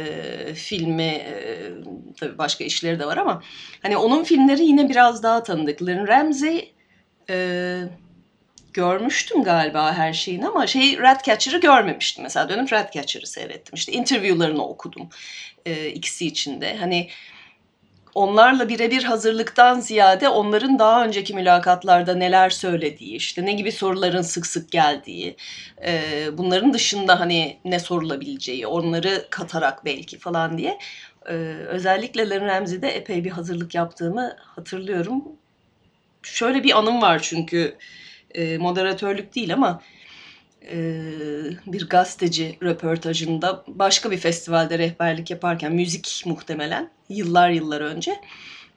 filmi 0.53 1.03
e, 1.03 1.71
tabii 2.19 2.37
başka 2.37 2.63
işleri 2.63 2.99
de 2.99 3.05
var 3.05 3.17
ama 3.17 3.43
hani 3.81 3.97
onun 3.97 4.23
filmleri 4.23 4.63
yine 4.63 4.89
biraz 4.89 5.23
daha 5.23 5.43
tanıdık. 5.43 5.81
Lynn 5.81 6.07
Ramsey 6.07 6.73
e, 7.29 7.79
görmüştüm 8.73 9.43
galiba 9.43 9.93
her 9.93 10.13
şeyini 10.13 10.47
ama 10.47 10.67
şey 10.67 10.97
Ratcatcher'ı 10.97 11.59
görmemiştim. 11.61 12.23
Mesela 12.23 12.49
dönüp 12.49 12.73
Ratcatcher'ı 12.73 13.27
seyrettim. 13.27 13.75
İşte 13.75 13.91
interviewlarını 13.91 14.67
okudum 14.67 15.09
e, 15.65 15.87
ikisi 15.87 16.27
içinde. 16.27 16.77
Hani 16.77 17.09
onlarla 18.17 18.69
birebir 18.69 19.03
hazırlıktan 19.03 19.79
ziyade 19.79 20.29
onların 20.29 20.79
daha 20.79 21.05
önceki 21.05 21.33
mülakatlarda 21.33 22.15
neler 22.15 22.49
söylediği, 22.49 23.15
işte 23.15 23.45
ne 23.45 23.53
gibi 23.53 23.71
soruların 23.71 24.21
sık 24.21 24.45
sık 24.45 24.71
geldiği, 24.71 25.35
e, 25.85 26.01
bunların 26.33 26.73
dışında 26.73 27.19
hani 27.19 27.57
ne 27.65 27.79
sorulabileceği, 27.79 28.67
onları 28.67 29.27
katarak 29.29 29.85
belki 29.85 30.17
falan 30.17 30.57
diye 30.57 30.77
e, 31.29 31.33
özellikle 31.67 32.29
Len 32.29 32.45
Ramsey'de 32.45 32.89
epey 32.89 33.23
bir 33.23 33.31
hazırlık 33.31 33.75
yaptığımı 33.75 34.35
hatırlıyorum. 34.39 35.23
Şöyle 36.23 36.63
bir 36.63 36.77
anım 36.77 37.01
var 37.01 37.19
çünkü 37.21 37.75
e, 38.35 38.57
moderatörlük 38.57 39.35
değil 39.35 39.53
ama 39.53 39.81
bir 41.67 41.89
gazeteci 41.89 42.57
röportajında 42.63 43.63
başka 43.67 44.11
bir 44.11 44.17
festivalde 44.17 44.79
rehberlik 44.79 45.31
yaparken 45.31 45.73
müzik 45.73 46.23
muhtemelen 46.25 46.89
yıllar 47.09 47.49
yıllar 47.49 47.81
önce 47.81 48.19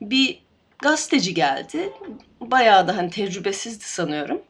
bir 0.01 0.43
gazeteci 0.79 1.35
geldi. 1.35 1.93
Bayağı 2.41 2.89
da 2.89 2.97
hani 2.97 3.11
tecrübesizdi 3.11 3.85
sanıyorum. 3.85 4.43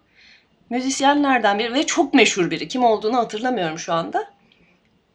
Müzisyenlerden 0.70 1.58
biri 1.58 1.74
ve 1.74 1.86
çok 1.86 2.14
meşhur 2.14 2.50
biri. 2.50 2.68
Kim 2.68 2.84
olduğunu 2.84 3.16
hatırlamıyorum 3.16 3.78
şu 3.78 3.92
anda. 3.92 4.30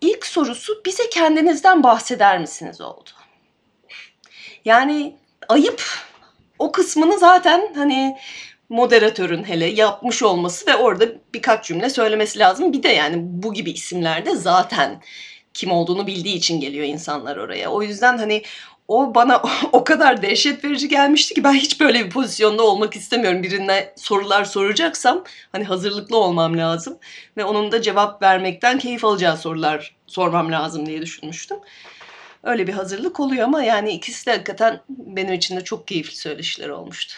İlk 0.02 0.26
sorusu 0.26 0.82
bize 0.86 1.10
kendinizden 1.10 1.84
bahseder 1.84 2.40
misiniz 2.40 2.82
oldu. 2.82 3.10
Yani 4.66 5.16
ayıp. 5.50 5.84
O 6.60 6.72
kısmını 6.72 7.20
zaten 7.20 7.74
hani 7.76 8.18
moderatörün 8.70 9.44
hele 9.44 9.66
yapmış 9.66 10.24
olması 10.24 10.68
ve 10.68 10.76
orada 10.76 11.06
birkaç 11.34 11.68
cümle 11.68 11.90
söylemesi 11.90 12.40
lazım. 12.40 12.74
Bir 12.74 12.84
de 12.84 12.90
yani 12.90 13.16
bu 13.20 13.54
gibi 13.54 13.72
isimlerde 13.72 14.36
zaten 14.36 15.02
kim 15.54 15.72
olduğunu 15.72 16.08
bildiği 16.08 16.36
için 16.36 16.60
geliyor 16.60 16.86
insanlar 16.86 17.38
oraya. 17.38 17.70
O 17.70 17.82
yüzden 17.82 18.18
hani 18.18 18.44
o 18.88 19.16
bana 19.16 19.42
o 19.72 19.84
kadar 19.84 20.22
dehşet 20.22 20.64
verici 20.64 20.88
gelmişti 20.88 21.34
ki 21.34 21.44
ben 21.44 21.54
hiç 21.54 21.80
böyle 21.80 22.06
bir 22.06 22.10
pozisyonda 22.10 22.64
olmak 22.64 22.96
istemiyorum. 22.96 23.44
Birine 23.44 23.94
sorular 23.96 24.46
soracaksam 24.46 25.24
hani 25.52 25.64
hazırlıklı 25.64 26.18
olmam 26.18 26.58
lazım 26.58 26.98
ve 27.38 27.46
onun 27.46 27.72
da 27.72 27.82
cevap 27.82 28.22
vermekten 28.22 28.80
keyif 28.80 29.06
alacağı 29.06 29.38
sorular 29.38 29.96
sormam 30.08 30.52
lazım 30.52 30.86
diye 30.86 31.02
düşünmüştüm. 31.02 31.58
Öyle 32.44 32.68
bir 32.68 32.74
hazırlık 32.74 33.20
oluyor 33.20 33.44
ama 33.44 33.64
yani 33.64 33.92
ikisi 33.92 34.26
de 34.26 34.32
hakikaten 34.32 34.82
benim 34.90 35.34
için 35.34 35.58
de 35.58 35.64
çok 35.64 35.88
keyifli 35.88 36.16
söyleşiler 36.16 36.70
olmuştu 36.70 37.16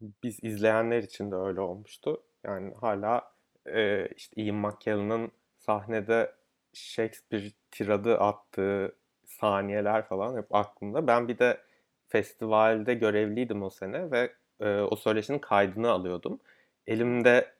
biz 0.00 0.44
izleyenler 0.44 1.02
için 1.02 1.30
de 1.30 1.36
öyle 1.36 1.60
olmuştu. 1.60 2.22
Yani 2.44 2.74
hala 2.80 3.32
e, 3.66 4.08
işte 4.16 4.42
Ian 4.42 4.56
McKellen'ın 4.56 5.30
sahnede 5.58 6.32
Shakespeare 6.72 7.50
tiradı 7.70 8.18
attığı 8.18 8.96
saniyeler 9.26 10.06
falan 10.06 10.36
hep 10.36 10.54
aklımda. 10.54 11.06
Ben 11.06 11.28
bir 11.28 11.38
de 11.38 11.60
festivalde 12.08 12.94
görevliydim 12.94 13.62
o 13.62 13.70
sene 13.70 14.10
ve 14.10 14.32
e, 14.60 14.80
o 14.80 14.96
söyleşinin 14.96 15.38
kaydını 15.38 15.90
alıyordum. 15.90 16.40
Elimde 16.86 17.52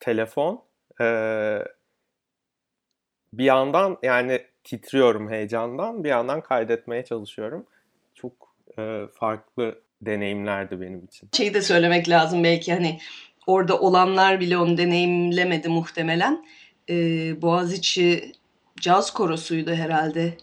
telefon 0.00 0.64
e, 1.00 1.04
bir 3.32 3.44
yandan 3.44 3.98
yani 4.02 4.46
titriyorum 4.64 5.30
heyecandan 5.30 6.04
bir 6.04 6.08
yandan 6.08 6.40
kaydetmeye 6.40 7.04
çalışıyorum. 7.04 7.66
Çok 8.14 8.54
e, 8.78 9.06
farklı 9.14 9.85
deneyimlerdi 10.02 10.80
benim 10.80 11.04
için. 11.04 11.28
Şeyi 11.36 11.54
de 11.54 11.62
söylemek 11.62 12.08
lazım 12.08 12.44
belki 12.44 12.72
hani 12.72 12.98
orada 13.46 13.80
olanlar 13.80 14.40
bile 14.40 14.58
onu 14.58 14.78
deneyimlemedi 14.78 15.68
muhtemelen. 15.68 16.46
Ee, 16.90 17.42
Boğaziçi 17.42 18.32
caz 18.80 19.12
korosuydu 19.12 19.74
herhalde. 19.74 20.38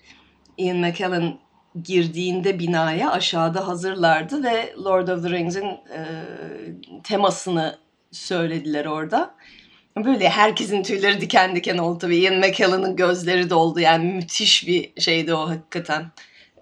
Ian 0.57 0.77
McKellen 0.77 1.37
girdiğinde 1.83 2.59
binaya 2.59 3.11
aşağıda 3.11 3.67
hazırlardı 3.67 4.43
ve 4.43 4.73
Lord 4.85 5.07
of 5.07 5.23
the 5.23 5.29
Rings'in 5.29 5.65
e, 5.65 6.01
temasını 7.03 7.79
söylediler 8.11 8.85
orada. 8.85 9.35
Böyle 10.05 10.29
herkesin 10.29 10.83
tüyleri 10.83 11.21
diken 11.21 11.55
diken 11.55 11.77
oldu 11.77 11.97
tabii. 11.97 12.17
Ian 12.17 12.35
McKellen'ın 12.35 12.95
gözleri 12.95 13.49
doldu. 13.49 13.79
Yani 13.79 14.13
müthiş 14.13 14.67
bir 14.67 15.01
şeydi 15.01 15.33
o 15.33 15.49
hakikaten. 15.49 16.11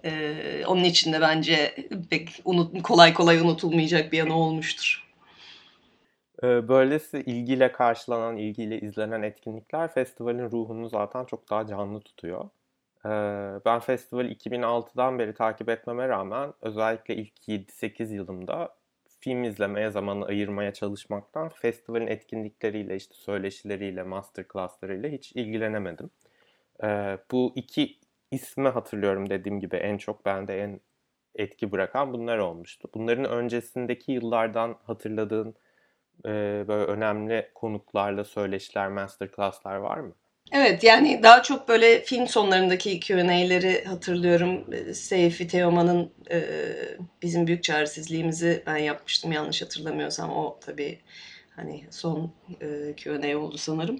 Ee, 0.04 0.64
onun 0.66 0.84
için 0.84 1.12
de 1.12 1.20
bence 1.20 1.74
pek 2.10 2.40
unut, 2.44 2.82
kolay 2.82 3.14
kolay 3.14 3.40
unutulmayacak 3.40 4.12
bir 4.12 4.18
yanı 4.18 4.36
olmuştur. 4.36 5.08
Ee, 6.42 6.68
böylesi 6.68 7.18
ilgiyle 7.18 7.72
karşılanan, 7.72 8.36
ilgiyle 8.36 8.80
izlenen 8.80 9.22
etkinlikler 9.22 9.92
festivalin 9.92 10.50
ruhunu 10.50 10.88
zaten 10.88 11.24
çok 11.24 11.50
daha 11.50 11.66
canlı 11.66 12.00
tutuyor. 12.00 12.48
Ee, 13.04 13.08
ben 13.64 13.80
festivali 13.80 14.32
2006'dan 14.32 15.18
beri 15.18 15.34
takip 15.34 15.68
etmeme 15.68 16.08
rağmen 16.08 16.52
özellikle 16.62 17.16
ilk 17.16 17.48
7-8 17.48 18.14
yılımda 18.14 18.74
film 19.20 19.44
izlemeye 19.44 19.90
zaman 19.90 20.20
ayırmaya 20.20 20.72
çalışmaktan 20.72 21.48
festivalin 21.48 22.06
etkinlikleriyle, 22.06 22.96
işte 22.96 23.14
söyleşileriyle, 23.14 24.02
masterclasslarıyla 24.02 25.08
hiç 25.08 25.32
ilgilenemedim. 25.32 26.10
Ee, 26.84 27.18
bu 27.30 27.52
iki 27.56 27.98
ismi 28.32 28.68
hatırlıyorum 28.68 29.30
dediğim 29.30 29.60
gibi 29.60 29.76
en 29.76 29.98
çok 29.98 30.24
bende 30.24 30.58
en 30.58 30.80
etki 31.34 31.72
bırakan 31.72 32.12
bunlar 32.12 32.38
olmuştu. 32.38 32.88
Bunların 32.94 33.24
öncesindeki 33.24 34.12
yıllardan 34.12 34.76
hatırladığın 34.84 35.54
e, 36.26 36.30
böyle 36.68 36.84
önemli 36.84 37.50
konuklarla 37.54 38.24
söyleşiler, 38.24 38.88
masterclasslar 38.88 39.76
var 39.76 39.98
mı? 39.98 40.14
Evet 40.52 40.84
yani 40.84 41.22
daha 41.22 41.42
çok 41.42 41.68
böyle 41.68 42.02
film 42.02 42.26
sonlarındaki 42.26 43.00
Q&A'leri 43.00 43.84
hatırlıyorum. 43.84 44.64
Seyfi 44.94 45.46
Teoman'ın 45.48 46.12
e, 46.30 46.42
bizim 47.22 47.46
büyük 47.46 47.62
çaresizliğimizi 47.62 48.62
ben 48.66 48.76
yapmıştım 48.76 49.32
yanlış 49.32 49.62
hatırlamıyorsam. 49.62 50.30
O 50.30 50.58
tabii 50.60 50.98
hani 51.56 51.86
son 51.90 52.32
e, 52.60 52.94
Q&A 52.96 53.36
oldu 53.36 53.58
sanırım. 53.58 53.98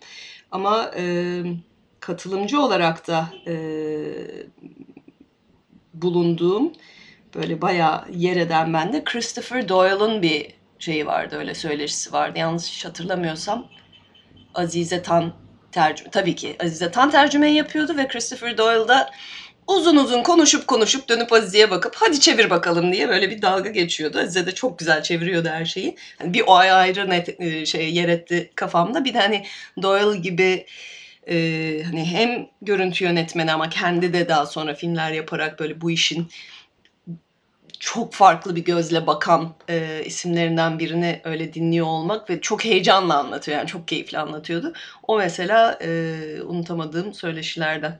Ama 0.51 0.91
e, 0.97 1.05
katılımcı 2.03 2.61
olarak 2.61 3.09
da 3.09 3.29
e, 3.47 3.55
bulunduğum 5.95 6.73
böyle 7.35 7.63
bayağı 7.63 8.05
yer 8.13 8.37
eden 8.37 8.75
bende 8.75 9.05
Christopher 9.05 9.69
Doyle'ın 9.69 10.23
bir 10.23 10.47
şeyi 10.79 11.07
vardı 11.07 11.37
öyle 11.39 11.55
söyleşisi 11.55 12.13
vardı. 12.13 12.39
Yanlış 12.39 12.85
hatırlamıyorsam 12.85 13.69
Azize 14.55 15.03
Tan 15.03 15.33
tercüme 15.73 16.11
tabii 16.11 16.35
ki 16.35 16.57
Azize 16.65 16.91
Tan 16.91 17.11
tercümeyi 17.11 17.55
yapıyordu 17.55 17.97
ve 17.97 18.09
Christopher 18.09 18.59
Doyle 18.59 18.89
da 18.89 19.11
uzun 19.67 19.97
uzun 19.97 20.23
konuşup 20.23 20.67
konuşup 20.67 21.09
dönüp 21.09 21.33
Azize'ye 21.33 21.71
bakıp 21.71 21.95
hadi 21.97 22.21
çevir 22.21 22.51
bakalım 22.51 22.93
diye 22.93 23.09
böyle 23.09 23.31
bir 23.31 23.43
dalga 23.43 23.71
geçiyordu. 23.71 24.19
Azize 24.19 24.47
de 24.47 24.55
çok 24.55 24.79
güzel 24.79 25.03
çeviriyordu 25.03 25.49
her 25.49 25.65
şeyi. 25.65 25.97
Yani 26.21 26.35
bir 26.35 26.43
o 26.47 26.55
ayrı 26.55 27.11
net 27.11 27.27
şey 27.69 27.95
yer 27.95 28.09
etti 28.09 28.51
kafamda. 28.55 29.05
Bir 29.05 29.15
de 29.15 29.19
hani 29.19 29.47
Doyle 29.83 30.19
gibi 30.19 30.67
e, 31.29 31.83
hani 31.85 32.05
hem 32.05 32.47
görüntü 32.62 33.05
yönetmeni 33.05 33.52
ama 33.52 33.69
kendi 33.69 34.12
de 34.12 34.29
daha 34.29 34.47
sonra 34.47 34.75
filmler 34.75 35.12
yaparak 35.12 35.61
böyle 35.61 35.81
bu 35.81 35.91
işin 35.91 36.29
çok 37.83 38.14
farklı 38.14 38.57
bir 38.57 38.64
gözle 38.64 39.07
bakan 39.07 39.55
e, 39.69 40.02
isimlerinden 40.05 40.79
birini 40.79 41.21
öyle 41.25 41.55
dinliyor 41.55 41.87
olmak 41.87 42.31
ve 42.31 42.41
çok 42.41 42.64
heyecanla 42.64 43.19
anlatıyor 43.19 43.59
yani 43.59 43.67
çok 43.67 43.88
keyifli 43.88 44.19
anlatıyordu. 44.19 44.73
O 45.02 45.19
mesela 45.19 45.79
e, 45.83 46.43
unutamadığım 46.43 47.14
söyleşilerden. 47.14 47.99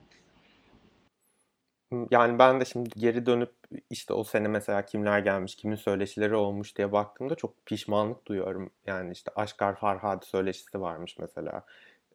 Yani 2.11 2.39
ben 2.39 2.61
de 2.61 2.65
şimdi 2.65 2.91
geri 2.97 3.27
dönüp 3.27 3.53
işte 3.91 4.15
o 4.15 4.25
sene 4.25 4.49
mesela 4.49 4.85
kimler 4.85 5.19
gelmiş, 5.19 5.57
kimin 5.57 5.77
söyleşileri 5.77 6.35
olmuş 6.35 6.77
diye 6.77 6.93
baktığımda 6.93 7.35
çok 7.35 7.67
pişmanlık 7.67 8.27
duyuyorum. 8.27 8.71
Yani 8.87 9.13
işte 9.13 9.31
Aşkar 9.37 9.77
Farhadi 9.77 10.27
söyleşisi 10.27 10.81
varmış 10.81 11.19
mesela. 11.19 11.65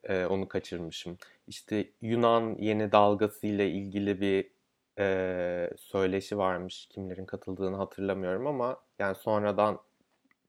Ee, 0.04 0.26
onu 0.26 0.48
kaçırmışım. 0.48 1.18
İşte 1.46 1.88
Yunan 2.02 2.56
yeni 2.58 2.92
dalgası 2.92 3.46
ile 3.46 3.70
ilgili 3.70 4.20
bir 4.20 4.50
e, 4.98 5.70
söyleşi 5.76 6.38
varmış. 6.38 6.86
Kimlerin 6.90 7.26
katıldığını 7.26 7.76
hatırlamıyorum 7.76 8.46
ama 8.46 8.80
yani 8.98 9.14
sonradan 9.14 9.78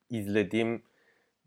izlediğim 0.09 0.83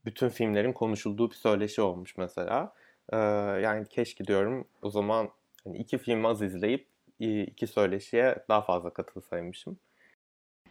bütün 0.04 0.28
filmlerin 0.28 0.72
konuşulduğu 0.72 1.30
bir 1.30 1.34
söyleşi 1.34 1.82
olmuş 1.82 2.16
mesela. 2.16 2.74
E, 3.12 3.16
yani 3.62 3.86
keşke 3.86 4.24
diyorum 4.24 4.68
o 4.82 4.90
zaman 4.90 5.30
hani 5.64 5.78
iki 5.78 5.98
film 5.98 6.26
az 6.26 6.42
izleyip 6.42 6.86
iki 7.20 7.66
söyleşiye 7.66 8.36
daha 8.48 8.62
fazla 8.62 8.90
katılsaymışım. 8.90 9.78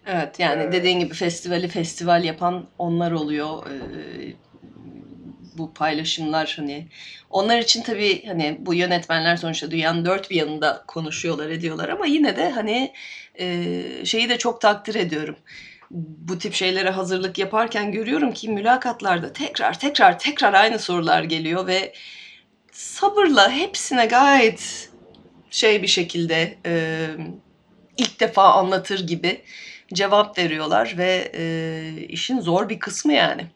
Evet 0.06 0.40
yani 0.40 0.72
dediğin 0.72 1.00
gibi 1.00 1.14
festivali 1.14 1.68
festival 1.68 2.24
yapan 2.24 2.68
onlar 2.78 3.12
oluyor. 3.12 3.66
Ee, 3.68 4.34
bu 5.58 5.74
paylaşımlar 5.74 6.54
hani 6.58 6.88
onlar 7.30 7.60
için 7.60 7.82
tabii 7.82 8.26
hani 8.26 8.58
bu 8.60 8.74
yönetmenler 8.74 9.38
sonuçta 9.38 9.72
dünyanın 9.72 10.06
dört 10.06 10.30
bir 10.30 10.36
yanında 10.36 10.84
konuşuyorlar 10.88 11.50
ediyorlar 11.50 11.90
ama 11.90 12.06
yine 12.06 12.36
de 12.36 12.50
hani 12.50 12.94
e, 13.40 13.84
şeyi 14.06 14.30
de 14.30 14.38
çok 14.38 14.62
takdir 14.62 14.96
ediyorum. 14.96 15.36
Bu 15.92 16.38
tip 16.40 16.54
şeylere 16.54 16.90
hazırlık 16.90 17.38
yaparken 17.38 17.92
görüyorum 17.92 18.34
ki 18.34 18.50
mülakatlarda 18.50 19.34
tekrar 19.34 19.80
tekrar 19.80 20.20
tekrar 20.20 20.54
aynı 20.54 20.80
sorular 20.80 21.24
geliyor 21.24 21.68
ve 21.68 21.94
sabırla 22.72 23.52
hepsine 23.52 24.06
gayet 24.06 24.90
şey 25.50 25.82
bir 25.82 25.88
şekilde 25.88 26.58
e, 26.66 27.08
ilk 27.98 28.20
defa 28.20 28.54
anlatır 28.54 29.08
gibi 29.08 29.42
cevap 29.94 30.38
veriyorlar 30.38 30.96
ve 30.98 31.32
e, 31.36 31.44
işin 32.08 32.40
zor 32.40 32.70
bir 32.70 32.80
kısmı 32.80 33.14
yani. 33.14 33.48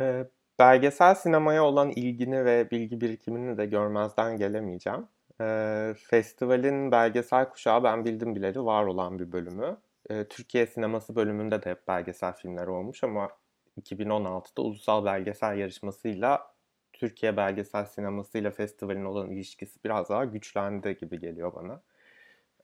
Eee, 0.00 0.26
belgesel 0.58 1.14
sinemaya 1.14 1.64
olan 1.64 1.90
ilgini 1.90 2.44
ve 2.44 2.70
bilgi 2.70 3.00
birikimini 3.00 3.58
de 3.58 3.66
görmezden 3.66 4.36
gelemeyeceğim. 4.36 5.08
Eee, 5.40 5.94
festivalin 6.10 6.92
belgesel 6.92 7.48
kuşağı 7.50 7.84
ben 7.84 8.04
bildim 8.04 8.34
bileli 8.34 8.64
var 8.64 8.84
olan 8.86 9.18
bir 9.18 9.32
bölümü. 9.32 9.76
Eee, 10.10 10.28
Türkiye 10.28 10.66
sineması 10.66 11.16
bölümünde 11.16 11.62
de 11.62 11.70
hep 11.70 11.88
belgesel 11.88 12.32
filmler 12.32 12.66
olmuş 12.66 13.04
ama 13.04 13.28
2016'da 13.76 14.62
ulusal 14.62 15.04
belgesel 15.04 15.58
yarışmasıyla 15.58 16.54
Türkiye 16.92 17.36
belgesel 17.36 17.84
sinemasıyla 17.84 18.50
festivalin 18.50 19.04
olan 19.04 19.30
ilişkisi 19.30 19.84
biraz 19.84 20.08
daha 20.08 20.24
güçlendi 20.24 20.96
gibi 21.00 21.20
geliyor 21.20 21.52
bana. 21.54 21.82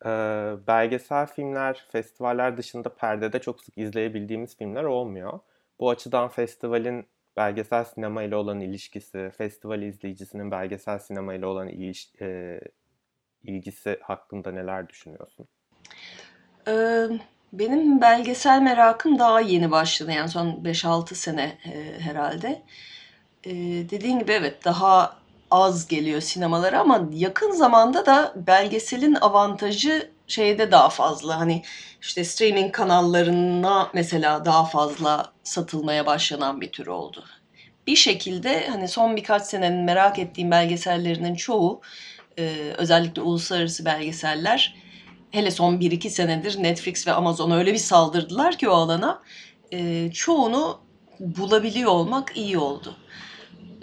Eee, 0.05 0.57
belgesel 0.66 1.27
filmler 1.27 1.87
festivaller 1.92 2.57
dışında 2.57 2.95
perdede 2.95 3.38
çok 3.40 3.61
sık 3.61 3.79
izleyebildiğimiz 3.79 4.57
filmler 4.57 4.85
olmuyor. 4.85 5.40
Bu 5.81 5.90
açıdan 5.90 6.29
festivalin 6.29 7.07
belgesel 7.37 7.85
sinema 7.85 8.23
ile 8.23 8.37
olan 8.37 8.61
ilişkisi, 8.61 9.31
festival 9.38 9.83
izleyicisinin 9.83 10.51
belgesel 10.51 10.99
sinema 10.99 11.35
ile 11.35 11.47
olan 11.47 11.68
iliş, 11.68 12.12
e, 12.21 12.61
ilgisi 13.42 13.99
hakkında 14.03 14.53
neler 14.53 14.88
düşünüyorsun? 14.88 15.49
Ee, 16.68 17.07
benim 17.53 18.01
belgesel 18.01 18.62
merakım 18.62 19.18
daha 19.18 19.40
yeni 19.40 19.71
başladı. 19.71 20.12
Yani 20.12 20.29
son 20.29 20.47
5-6 20.47 21.14
sene 21.14 21.59
e, 21.64 22.01
herhalde. 22.01 22.62
Ee, 23.45 23.51
dediğin 23.90 24.18
gibi 24.18 24.33
evet 24.33 24.64
daha 24.64 25.16
az 25.51 25.88
geliyor 25.88 26.21
sinemalara 26.21 26.81
ama 26.81 27.09
yakın 27.12 27.51
zamanda 27.51 28.07
da 28.07 28.33
belgeselin 28.37 29.14
avantajı 29.14 30.12
şeyde 30.27 30.71
daha 30.71 30.89
fazla. 30.89 31.41
Hani 31.41 31.63
işte 32.01 32.25
streaming 32.25 32.73
kanallarına 32.73 33.91
mesela 33.95 34.45
daha 34.45 34.65
fazla 34.65 35.33
satılmaya 35.43 36.07
başlanan 36.07 36.61
bir 36.61 36.73
tür 36.73 36.87
oldu. 36.87 37.25
Bir 37.87 37.97
şekilde 37.97 38.69
hani 38.69 38.89
son 38.89 39.17
birkaç 39.17 39.43
senenin 39.43 39.85
merak 39.85 40.19
ettiğim 40.19 40.51
belgesellerinin 40.51 41.35
çoğu 41.35 41.81
e, 42.39 42.75
özellikle 42.79 43.23
uluslararası 43.23 43.85
belgeseller 43.85 44.75
hele 45.31 45.51
son 45.51 45.75
1-2 45.75 46.11
senedir 46.11 46.63
Netflix 46.63 47.07
ve 47.07 47.13
Amazon 47.13 47.51
öyle 47.51 47.73
bir 47.73 47.79
saldırdılar 47.79 48.59
ki 48.59 48.69
o 48.69 48.73
alana 48.73 49.23
e, 49.73 50.11
çoğunu 50.13 50.81
bulabiliyor 51.21 51.91
olmak 51.91 52.37
iyi 52.37 52.59
oldu 52.59 52.97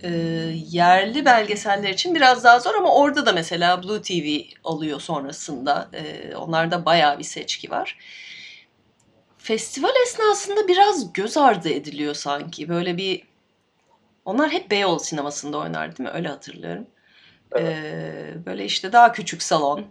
e, 0.04 0.10
yerli 0.70 1.26
belgeseller 1.26 1.90
için 1.90 2.16
biraz 2.16 2.44
daha 2.44 2.60
zor 2.60 2.76
ama 2.76 2.96
orada 2.96 3.26
da 3.26 3.32
mesela 3.32 3.84
Blue 3.84 4.02
TV 4.02 4.40
oluyor 4.64 5.00
sonrasında. 5.02 5.90
E, 5.94 6.36
onlarda 6.36 6.86
bayağı 6.86 7.20
bir 7.20 7.24
seçki 7.24 7.72
var. 7.72 7.98
Festival 9.38 9.94
esnasında 10.04 10.68
biraz 10.68 11.14
göz 11.14 11.38
ardı 11.38 11.70
ediliyor 11.70 12.14
sanki. 12.14 12.70
Böyle 12.70 12.98
bir... 12.98 13.30
Onlar 14.26 14.50
hep 14.52 14.72
Beyoğlu 14.72 15.00
sinemasında 15.00 15.58
oynar 15.58 15.98
değil 15.98 16.10
mi? 16.10 16.16
Öyle 16.16 16.28
hatırlıyorum. 16.28 16.88
Evet. 17.52 17.76
E, 17.76 18.46
böyle 18.46 18.66
işte 18.66 18.92
daha 18.92 19.12
küçük 19.12 19.44
salon. 19.44 19.86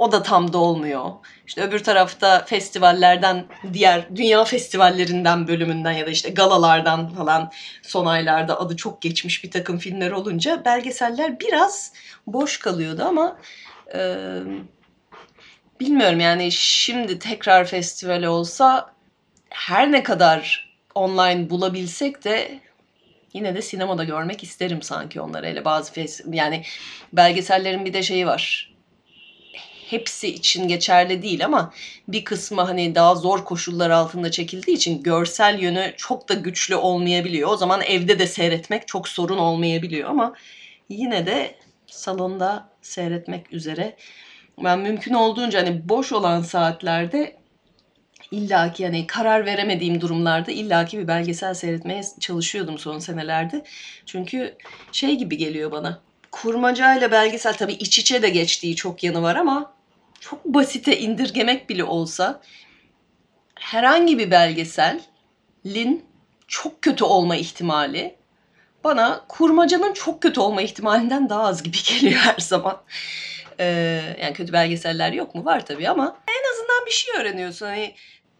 O 0.00 0.12
da 0.12 0.22
tam 0.22 0.52
dolmuyor. 0.52 1.10
İşte 1.46 1.62
öbür 1.62 1.84
tarafta 1.84 2.44
festivallerden, 2.44 3.44
diğer 3.72 4.16
dünya 4.16 4.44
festivallerinden 4.44 5.48
bölümünden 5.48 5.92
ya 5.92 6.06
da 6.06 6.10
işte 6.10 6.30
galalardan 6.30 7.14
falan 7.14 7.52
son 7.82 8.06
aylarda 8.06 8.60
adı 8.60 8.76
çok 8.76 9.02
geçmiş 9.02 9.44
bir 9.44 9.50
takım 9.50 9.78
filmler 9.78 10.10
olunca 10.10 10.64
belgeseller 10.64 11.40
biraz 11.40 11.92
boş 12.26 12.58
kalıyordu 12.58 13.04
ama 13.04 13.36
e, 13.94 14.26
bilmiyorum 15.80 16.20
yani 16.20 16.52
şimdi 16.52 17.18
tekrar 17.18 17.64
festival 17.64 18.22
olsa 18.22 18.94
her 19.50 19.92
ne 19.92 20.02
kadar 20.02 20.70
online 20.94 21.50
bulabilsek 21.50 22.24
de 22.24 22.60
yine 23.32 23.54
de 23.54 23.62
sinemada 23.62 24.04
görmek 24.04 24.42
isterim 24.42 24.82
sanki 24.82 25.20
onları. 25.20 25.46
Hele 25.46 25.64
bazı 25.64 25.92
fes- 25.92 26.36
yani 26.36 26.64
belgesellerin 27.12 27.84
bir 27.84 27.92
de 27.92 28.02
şeyi 28.02 28.26
var. 28.26 28.69
Hepsi 29.90 30.28
için 30.28 30.68
geçerli 30.68 31.22
değil 31.22 31.44
ama 31.44 31.72
bir 32.08 32.24
kısmı 32.24 32.62
hani 32.62 32.94
daha 32.94 33.14
zor 33.14 33.44
koşullar 33.44 33.90
altında 33.90 34.30
çekildiği 34.30 34.76
için 34.76 35.02
görsel 35.02 35.58
yönü 35.58 35.94
çok 35.96 36.28
da 36.28 36.34
güçlü 36.34 36.76
olmayabiliyor. 36.76 37.50
O 37.50 37.56
zaman 37.56 37.82
evde 37.82 38.18
de 38.18 38.26
seyretmek 38.26 38.88
çok 38.88 39.08
sorun 39.08 39.38
olmayabiliyor 39.38 40.10
ama 40.10 40.34
yine 40.88 41.26
de 41.26 41.54
salonda 41.86 42.68
seyretmek 42.82 43.52
üzere 43.52 43.96
ben 44.64 44.78
mümkün 44.78 45.14
olduğunca 45.14 45.60
hani 45.60 45.88
boş 45.88 46.12
olan 46.12 46.42
saatlerde 46.42 47.36
illaki 48.30 48.82
yani 48.82 49.06
karar 49.06 49.46
veremediğim 49.46 50.00
durumlarda 50.00 50.50
illaki 50.52 50.98
bir 50.98 51.08
belgesel 51.08 51.54
seyretmeye 51.54 52.02
çalışıyordum 52.20 52.78
son 52.78 52.98
senelerde. 52.98 53.64
Çünkü 54.06 54.56
şey 54.92 55.16
gibi 55.16 55.36
geliyor 55.36 55.72
bana. 55.72 56.00
Kurmacayla 56.30 57.12
belgesel 57.12 57.54
tabii 57.54 57.72
iç 57.72 57.98
içe 57.98 58.22
de 58.22 58.28
geçtiği 58.28 58.76
çok 58.76 59.04
yanı 59.04 59.22
var 59.22 59.36
ama 59.36 59.79
çok 60.20 60.44
basite 60.44 60.98
indirgemek 60.98 61.68
bile 61.68 61.84
olsa 61.84 62.40
herhangi 63.54 64.18
bir 64.18 64.30
belgeselin 64.30 66.04
çok 66.48 66.82
kötü 66.82 67.04
olma 67.04 67.36
ihtimali 67.36 68.14
bana 68.84 69.24
kurmacanın 69.28 69.92
çok 69.92 70.22
kötü 70.22 70.40
olma 70.40 70.62
ihtimalinden 70.62 71.28
daha 71.28 71.42
az 71.42 71.62
gibi 71.62 71.76
geliyor 71.88 72.20
her 72.20 72.38
zaman. 72.38 72.82
Ee, 73.60 73.64
yani 74.20 74.32
kötü 74.32 74.52
belgeseller 74.52 75.12
yok 75.12 75.34
mu? 75.34 75.44
Var 75.44 75.66
tabii 75.66 75.88
ama 75.88 76.16
en 76.28 76.52
azından 76.52 76.86
bir 76.86 76.90
şey 76.90 77.14
öğreniyorsun. 77.20 77.66
Hani 77.66 77.94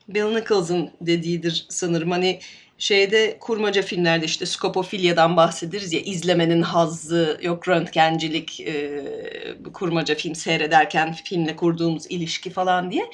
Bill 0.08 0.34
Nichols'ın 0.34 0.90
dediğidir 1.00 1.66
sanırım. 1.68 2.10
Hani 2.10 2.40
şeyde 2.80 3.36
kurmaca 3.40 3.82
filmlerde 3.82 4.24
işte 4.24 4.46
skopofilyadan 4.46 5.36
bahsederiz 5.36 5.92
ya 5.92 6.00
izlemenin 6.00 6.62
hazzı 6.62 7.38
yok 7.42 7.68
röntgencilik 7.68 8.60
e, 8.60 9.02
kurmaca 9.72 10.14
film 10.14 10.34
seyrederken 10.34 11.12
filmle 11.24 11.56
kurduğumuz 11.56 12.06
ilişki 12.08 12.50
falan 12.50 12.90
diye. 12.90 13.10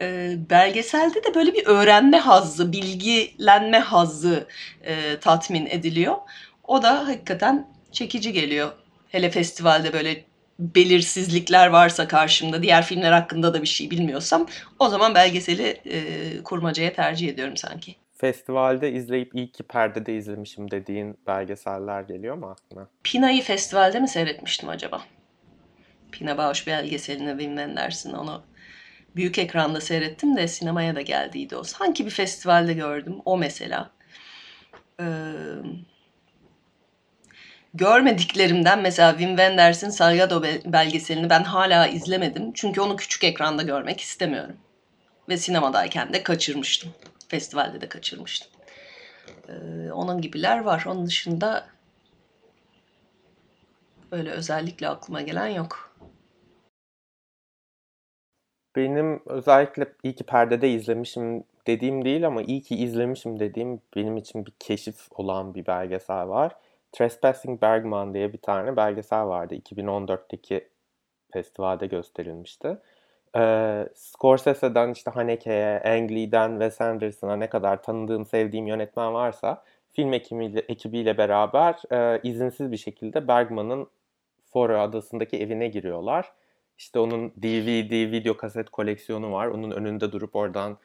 E, 0.00 0.36
belgeselde 0.50 1.24
de 1.24 1.34
böyle 1.34 1.54
bir 1.54 1.66
öğrenme 1.66 2.18
hazzı 2.18 2.72
bilgilenme 2.72 3.78
hazzı 3.78 4.46
e, 4.84 5.20
tatmin 5.20 5.66
ediliyor. 5.66 6.16
O 6.64 6.82
da 6.82 7.08
hakikaten 7.08 7.68
çekici 7.92 8.32
geliyor. 8.32 8.72
Hele 9.08 9.30
festivalde 9.30 9.92
böyle 9.92 10.24
belirsizlikler 10.58 11.66
varsa 11.66 12.08
karşımda, 12.08 12.62
diğer 12.62 12.84
filmler 12.84 13.12
hakkında 13.12 13.54
da 13.54 13.62
bir 13.62 13.66
şey 13.66 13.90
bilmiyorsam 13.90 14.46
o 14.78 14.88
zaman 14.88 15.14
belgeseli 15.14 15.80
e, 15.84 16.02
kurmacaya 16.42 16.92
tercih 16.92 17.28
ediyorum 17.28 17.56
sanki. 17.56 17.96
Festivalde 18.16 18.92
izleyip 18.92 19.34
iyi 19.34 19.52
ki 19.52 19.62
perdede 19.62 20.16
izlemişim 20.16 20.70
dediğin 20.70 21.18
belgeseller 21.26 22.02
geliyor 22.02 22.36
mu 22.36 22.46
aklına? 22.46 22.88
Pina'yı 23.04 23.42
festivalde 23.42 24.00
mi 24.00 24.08
seyretmiştim 24.08 24.68
acaba? 24.68 25.02
Pina 26.12 26.38
Bausch 26.38 26.66
belgeselini 26.66 27.30
Wim 27.30 27.56
Wenders'ın 27.56 28.12
onu 28.12 28.42
büyük 29.16 29.38
ekranda 29.38 29.80
seyrettim 29.80 30.36
de 30.36 30.48
sinemaya 30.48 30.96
da 30.96 31.00
geldiydi 31.00 31.56
o. 31.56 31.64
Sanki 31.64 32.06
bir 32.06 32.10
festivalde 32.10 32.72
gördüm 32.72 33.16
o 33.24 33.38
mesela. 33.38 33.90
Ee, 35.00 35.04
görmediklerimden 37.74 38.82
mesela 38.82 39.10
Wim 39.10 39.28
Wenders'in 39.28 39.90
Salgado 39.90 40.42
belgeselini 40.64 41.30
ben 41.30 41.44
hala 41.44 41.86
izlemedim. 41.86 42.52
Çünkü 42.52 42.80
onu 42.80 42.96
küçük 42.96 43.24
ekranda 43.24 43.62
görmek 43.62 44.00
istemiyorum. 44.00 44.56
Ve 45.28 45.36
sinemadayken 45.36 46.12
de 46.12 46.22
kaçırmıştım. 46.22 46.92
Festivalde 47.28 47.80
de 47.80 47.88
kaçırmıştım. 47.88 48.50
Ee, 49.48 49.92
onun 49.92 50.20
gibiler 50.20 50.60
var. 50.60 50.84
Onun 50.86 51.06
dışında 51.06 51.66
öyle 54.12 54.30
özellikle 54.30 54.88
aklıma 54.88 55.22
gelen 55.22 55.46
yok. 55.48 55.96
Benim 58.76 59.22
özellikle 59.26 59.92
iyi 60.02 60.14
ki 60.14 60.24
perdede 60.24 60.70
izlemişim 60.70 61.44
dediğim 61.66 62.04
değil 62.04 62.26
ama 62.26 62.42
iyi 62.42 62.62
ki 62.62 62.76
izlemişim 62.76 63.40
dediğim 63.40 63.80
benim 63.96 64.16
için 64.16 64.46
bir 64.46 64.52
keşif 64.58 65.08
olan 65.10 65.54
bir 65.54 65.66
belgesel 65.66 66.28
var. 66.28 66.56
Trespassing 66.92 67.62
Bergman 67.62 68.14
diye 68.14 68.32
bir 68.32 68.38
tane 68.38 68.76
belgesel 68.76 69.26
vardı. 69.26 69.54
2014'teki 69.54 70.68
festivalde 71.32 71.86
gösterilmişti. 71.86 72.78
Ee, 73.36 73.88
Scorsese'den 73.94 74.92
işte 74.92 75.10
Haneke'ye, 75.10 75.82
Ang 75.84 76.10
Lee'den 76.10 76.50
Wes 76.50 76.80
Anderson'a 76.80 77.36
ne 77.36 77.48
kadar 77.48 77.82
tanıdığım, 77.82 78.26
sevdiğim 78.26 78.66
yönetmen 78.66 79.14
varsa 79.14 79.64
film 79.92 80.12
ekibiyle, 80.12 80.60
ekibiyle 80.60 81.18
beraber 81.18 81.82
e, 81.92 82.20
izinsiz 82.22 82.72
bir 82.72 82.76
şekilde 82.76 83.28
Bergman'ın 83.28 83.88
Foro 84.52 84.78
adasındaki 84.78 85.36
evine 85.36 85.68
giriyorlar. 85.68 86.32
İşte 86.78 86.98
onun 86.98 87.30
DVD, 87.30 88.12
video 88.12 88.36
kaset 88.36 88.70
koleksiyonu 88.70 89.32
var. 89.32 89.46
Onun 89.46 89.70
önünde 89.70 90.12
durup 90.12 90.36
oradan 90.36 90.78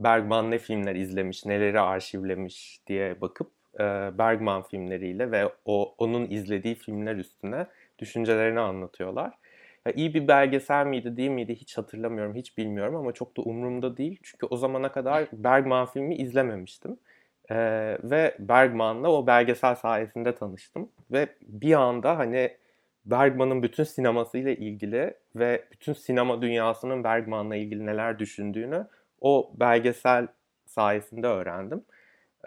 Bergman 0.00 0.50
ne 0.50 0.58
filmler 0.58 0.94
izlemiş, 0.94 1.46
neleri 1.46 1.80
arşivlemiş 1.80 2.80
diye 2.86 3.20
bakıp 3.20 3.50
e, 3.74 3.78
Bergman 4.18 4.62
filmleriyle 4.62 5.30
ve 5.30 5.52
o 5.64 5.94
onun 5.98 6.30
izlediği 6.30 6.74
filmler 6.74 7.16
üstüne 7.16 7.66
düşüncelerini 7.98 8.60
anlatıyorlar. 8.60 9.38
Ya 9.86 9.92
iyi 9.92 10.14
bir 10.14 10.28
belgesel 10.28 10.86
miydi 10.86 11.16
değil 11.16 11.30
miydi 11.30 11.54
hiç 11.54 11.78
hatırlamıyorum, 11.78 12.34
hiç 12.34 12.58
bilmiyorum 12.58 12.96
ama 12.96 13.12
çok 13.12 13.36
da 13.36 13.42
umurumda 13.42 13.96
değil. 13.96 14.20
Çünkü 14.22 14.46
o 14.46 14.56
zamana 14.56 14.92
kadar 14.92 15.28
Bergman 15.32 15.86
filmi 15.86 16.16
izlememiştim. 16.16 16.98
Ee, 17.50 17.98
ve 18.02 18.36
Bergman'la 18.38 19.12
o 19.12 19.26
belgesel 19.26 19.74
sayesinde 19.74 20.34
tanıştım. 20.34 20.90
Ve 21.12 21.28
bir 21.42 21.74
anda 21.74 22.18
hani 22.18 22.56
Bergman'ın 23.04 23.62
bütün 23.62 23.84
sinemasıyla 23.84 24.52
ilgili 24.52 25.14
ve 25.36 25.64
bütün 25.72 25.92
sinema 25.92 26.42
dünyasının 26.42 27.04
Bergman'la 27.04 27.56
ilgili 27.56 27.86
neler 27.86 28.18
düşündüğünü 28.18 28.86
o 29.20 29.52
belgesel 29.60 30.26
sayesinde 30.66 31.26
öğrendim. 31.26 31.84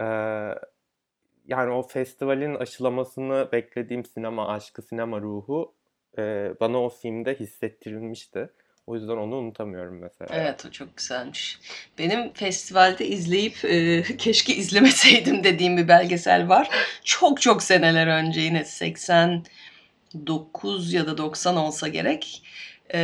Ee, 0.02 0.06
yani 1.48 1.72
o 1.72 1.82
festivalin 1.82 2.56
aşılamasını 2.56 3.50
beklediğim 3.52 4.06
sinema 4.06 4.48
aşkı, 4.48 4.82
sinema 4.82 5.22
ruhu 5.22 5.74
e, 6.18 6.54
bana 6.60 6.78
o 6.78 6.90
filmde 6.90 7.36
hissettirilmişti. 7.36 8.50
O 8.88 8.96
yüzden 8.96 9.18
onu 9.18 9.36
unutamıyorum 9.36 10.00
mesela. 10.02 10.30
Evet 10.34 10.66
o 10.66 10.72
çok 10.72 10.98
güzelmiş. 10.98 11.60
Benim 11.98 12.34
festivalde 12.34 13.08
izleyip 13.08 13.66
e, 13.66 14.04
keşke 14.18 14.56
izlemeseydim 14.56 15.44
dediğim 15.44 15.78
bir 15.78 15.88
belgesel 15.88 16.50
var. 16.50 16.70
Çok 17.04 17.42
çok 17.42 17.64
seneler 17.64 18.08
önce 18.08 18.42
yine 18.42 18.66
89 18.66 20.94
ya 20.94 21.08
da 21.08 21.18
90 21.18 21.56
olsa 21.56 21.88
gerek 21.88 22.44
e, 22.94 23.00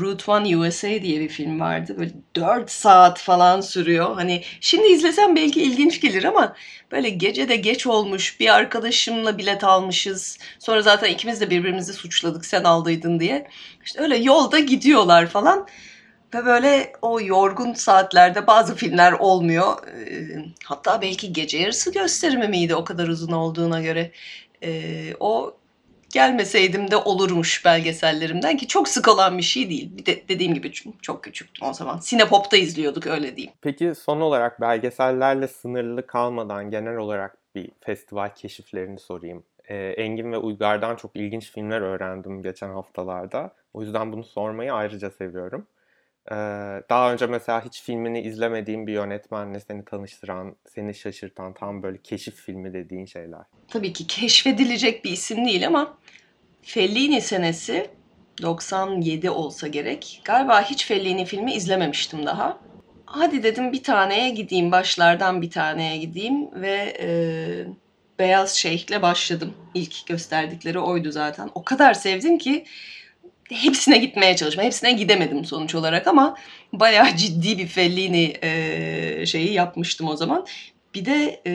Route 0.00 0.32
One 0.32 0.56
USA 0.56 0.88
diye 0.88 1.20
bir 1.20 1.28
film 1.28 1.60
vardı. 1.60 1.94
Böyle 1.98 2.12
4 2.36 2.70
saat 2.70 3.18
falan 3.20 3.60
sürüyor. 3.60 4.14
Hani 4.14 4.42
şimdi 4.60 4.88
izlesem 4.88 5.36
belki 5.36 5.62
ilginç 5.62 6.00
gelir 6.00 6.24
ama 6.24 6.56
böyle 6.92 7.10
gece 7.10 7.48
de 7.48 7.56
geç 7.56 7.86
olmuş. 7.86 8.40
Bir 8.40 8.54
arkadaşımla 8.54 9.38
bilet 9.38 9.64
almışız. 9.64 10.38
Sonra 10.58 10.82
zaten 10.82 11.10
ikimiz 11.10 11.40
de 11.40 11.50
birbirimizi 11.50 11.92
suçladık 11.92 12.46
sen 12.46 12.64
aldıydın 12.64 13.20
diye. 13.20 13.46
İşte 13.84 14.00
öyle 14.00 14.16
yolda 14.16 14.58
gidiyorlar 14.58 15.26
falan. 15.26 15.66
Ve 16.34 16.44
böyle 16.44 16.92
o 17.02 17.20
yorgun 17.20 17.72
saatlerde 17.72 18.46
bazı 18.46 18.74
filmler 18.74 19.12
olmuyor. 19.12 19.76
Hatta 20.64 21.02
belki 21.02 21.32
gece 21.32 21.58
yarısı 21.58 21.92
gösterimi 21.92 22.48
miydi 22.48 22.74
o 22.74 22.84
kadar 22.84 23.08
uzun 23.08 23.32
olduğuna 23.32 23.80
göre. 23.80 24.12
O 25.20 25.59
gelmeseydim 26.12 26.90
de 26.90 26.96
olurmuş 26.96 27.64
belgesellerimden 27.64 28.56
ki 28.56 28.66
çok 28.66 28.88
sık 28.88 29.08
olan 29.08 29.38
bir 29.38 29.42
şey 29.42 29.70
değil. 29.70 29.96
Bir 29.96 30.06
de 30.06 30.28
dediğim 30.28 30.54
gibi 30.54 30.72
çok 31.02 31.24
küçüktüm 31.24 31.68
o 31.68 31.72
zaman. 31.72 31.98
Sinepop'ta 31.98 32.56
izliyorduk 32.56 33.06
öyle 33.06 33.36
diyeyim. 33.36 33.52
Peki 33.62 33.94
son 33.94 34.20
olarak 34.20 34.60
belgesellerle 34.60 35.48
sınırlı 35.48 36.06
kalmadan 36.06 36.70
genel 36.70 36.96
olarak 36.96 37.36
bir 37.54 37.70
festival 37.80 38.28
keşiflerini 38.34 38.98
sorayım. 38.98 39.42
Ee, 39.68 39.76
Engin 39.76 40.32
ve 40.32 40.38
Uygar'dan 40.38 40.96
çok 40.96 41.16
ilginç 41.16 41.50
filmler 41.52 41.80
öğrendim 41.80 42.42
geçen 42.42 42.68
haftalarda. 42.68 43.50
O 43.74 43.82
yüzden 43.82 44.12
bunu 44.12 44.24
sormayı 44.24 44.74
ayrıca 44.74 45.10
seviyorum. 45.10 45.66
Daha 46.90 47.12
önce 47.12 47.26
mesela 47.26 47.64
hiç 47.64 47.82
filmini 47.82 48.20
izlemediğin 48.20 48.86
bir 48.86 48.92
yönetmenle 48.92 49.60
seni 49.60 49.84
tanıştıran, 49.84 50.56
seni 50.74 50.94
şaşırtan 50.94 51.54
tam 51.54 51.82
böyle 51.82 51.98
keşif 52.02 52.34
filmi 52.34 52.72
dediğin 52.72 53.06
şeyler. 53.06 53.42
Tabii 53.68 53.92
ki 53.92 54.06
keşfedilecek 54.06 55.04
bir 55.04 55.10
isim 55.10 55.46
değil 55.46 55.66
ama 55.66 55.98
Fellini 56.62 57.20
senesi 57.20 57.90
97 58.42 59.30
olsa 59.30 59.66
gerek. 59.66 60.22
Galiba 60.24 60.62
hiç 60.62 60.86
Fellini 60.86 61.24
filmi 61.24 61.52
izlememiştim 61.52 62.26
daha. 62.26 62.58
Hadi 63.06 63.42
dedim 63.42 63.72
bir 63.72 63.82
taneye 63.82 64.30
gideyim, 64.30 64.72
başlardan 64.72 65.42
bir 65.42 65.50
taneye 65.50 65.96
gideyim 65.96 66.62
ve 66.62 66.96
e, 67.00 67.08
Beyaz 68.18 68.54
Şeyh'le 68.54 69.02
başladım. 69.02 69.54
İlk 69.74 70.06
gösterdikleri 70.06 70.78
oydu 70.78 71.12
zaten. 71.12 71.50
O 71.54 71.64
kadar 71.64 71.94
sevdim 71.94 72.38
ki 72.38 72.64
hepsine 73.54 73.98
gitmeye 73.98 74.36
çalıştım. 74.36 74.64
Hepsine 74.64 74.92
gidemedim 74.92 75.44
sonuç 75.44 75.74
olarak 75.74 76.06
ama 76.06 76.36
bayağı 76.72 77.06
ciddi 77.16 77.58
bir 77.58 77.66
Fellini 77.66 78.36
e, 78.42 79.26
şeyi 79.26 79.52
yapmıştım 79.52 80.08
o 80.08 80.16
zaman. 80.16 80.46
Bir 80.94 81.04
de 81.04 81.40
e, 81.46 81.52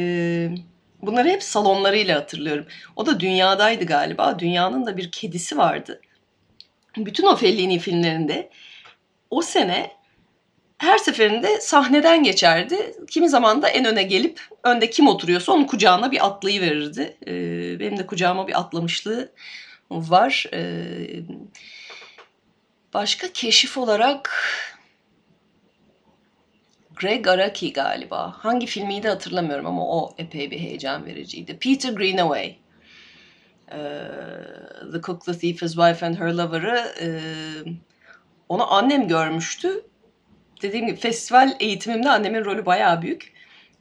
bunları 1.01 1.29
hep 1.29 1.43
salonlarıyla 1.43 2.17
hatırlıyorum. 2.19 2.65
O 2.95 3.05
da 3.05 3.19
dünyadaydı 3.19 3.85
galiba. 3.85 4.39
Dünyanın 4.39 4.85
da 4.85 4.97
bir 4.97 5.11
kedisi 5.11 5.57
vardı. 5.57 6.01
Bütün 6.97 7.25
o 7.25 7.35
Fellini 7.35 7.79
filmlerinde 7.79 8.49
o 9.29 9.41
sene 9.41 9.91
her 10.77 10.97
seferinde 10.97 11.61
sahneden 11.61 12.23
geçerdi. 12.23 12.95
Kimi 13.09 13.29
zaman 13.29 13.61
da 13.61 13.69
en 13.69 13.85
öne 13.85 14.03
gelip 14.03 14.41
önde 14.63 14.89
kim 14.89 15.07
oturuyorsa 15.07 15.51
onun 15.51 15.65
kucağına 15.65 16.11
bir 16.11 16.25
atlayı 16.25 16.61
verirdi. 16.61 17.17
Ee, 17.27 17.79
benim 17.79 17.97
de 17.97 18.05
kucağıma 18.05 18.47
bir 18.47 18.59
atlamışlığı 18.59 19.31
var. 19.91 20.45
Ee, 20.53 20.93
başka 22.95 23.33
keşif 23.33 23.77
olarak 23.77 24.31
Greg 26.95 27.27
Araki 27.27 27.73
galiba. 27.73 28.35
Hangi 28.37 28.65
filmiydi 28.67 29.07
hatırlamıyorum 29.07 29.65
ama 29.65 29.87
o 29.87 30.15
epey 30.17 30.51
bir 30.51 30.59
heyecan 30.59 31.05
vericiydi. 31.05 31.57
Peter 31.59 31.93
Greenaway. 31.93 32.55
Ee, 33.71 33.77
The 34.91 35.01
Cook, 35.01 35.25
The 35.25 35.37
Thief, 35.37 35.61
His 35.61 35.73
Wife 35.73 36.05
and 36.05 36.15
Her 36.15 36.33
Lover'ı 36.33 36.93
e, 37.01 37.07
onu 38.49 38.73
annem 38.73 39.07
görmüştü. 39.07 39.85
Dediğim 40.61 40.87
gibi 40.87 40.99
festival 40.99 41.55
eğitimimde 41.59 42.09
annemin 42.09 42.45
rolü 42.45 42.65
bayağı 42.65 43.01
büyük. 43.01 43.33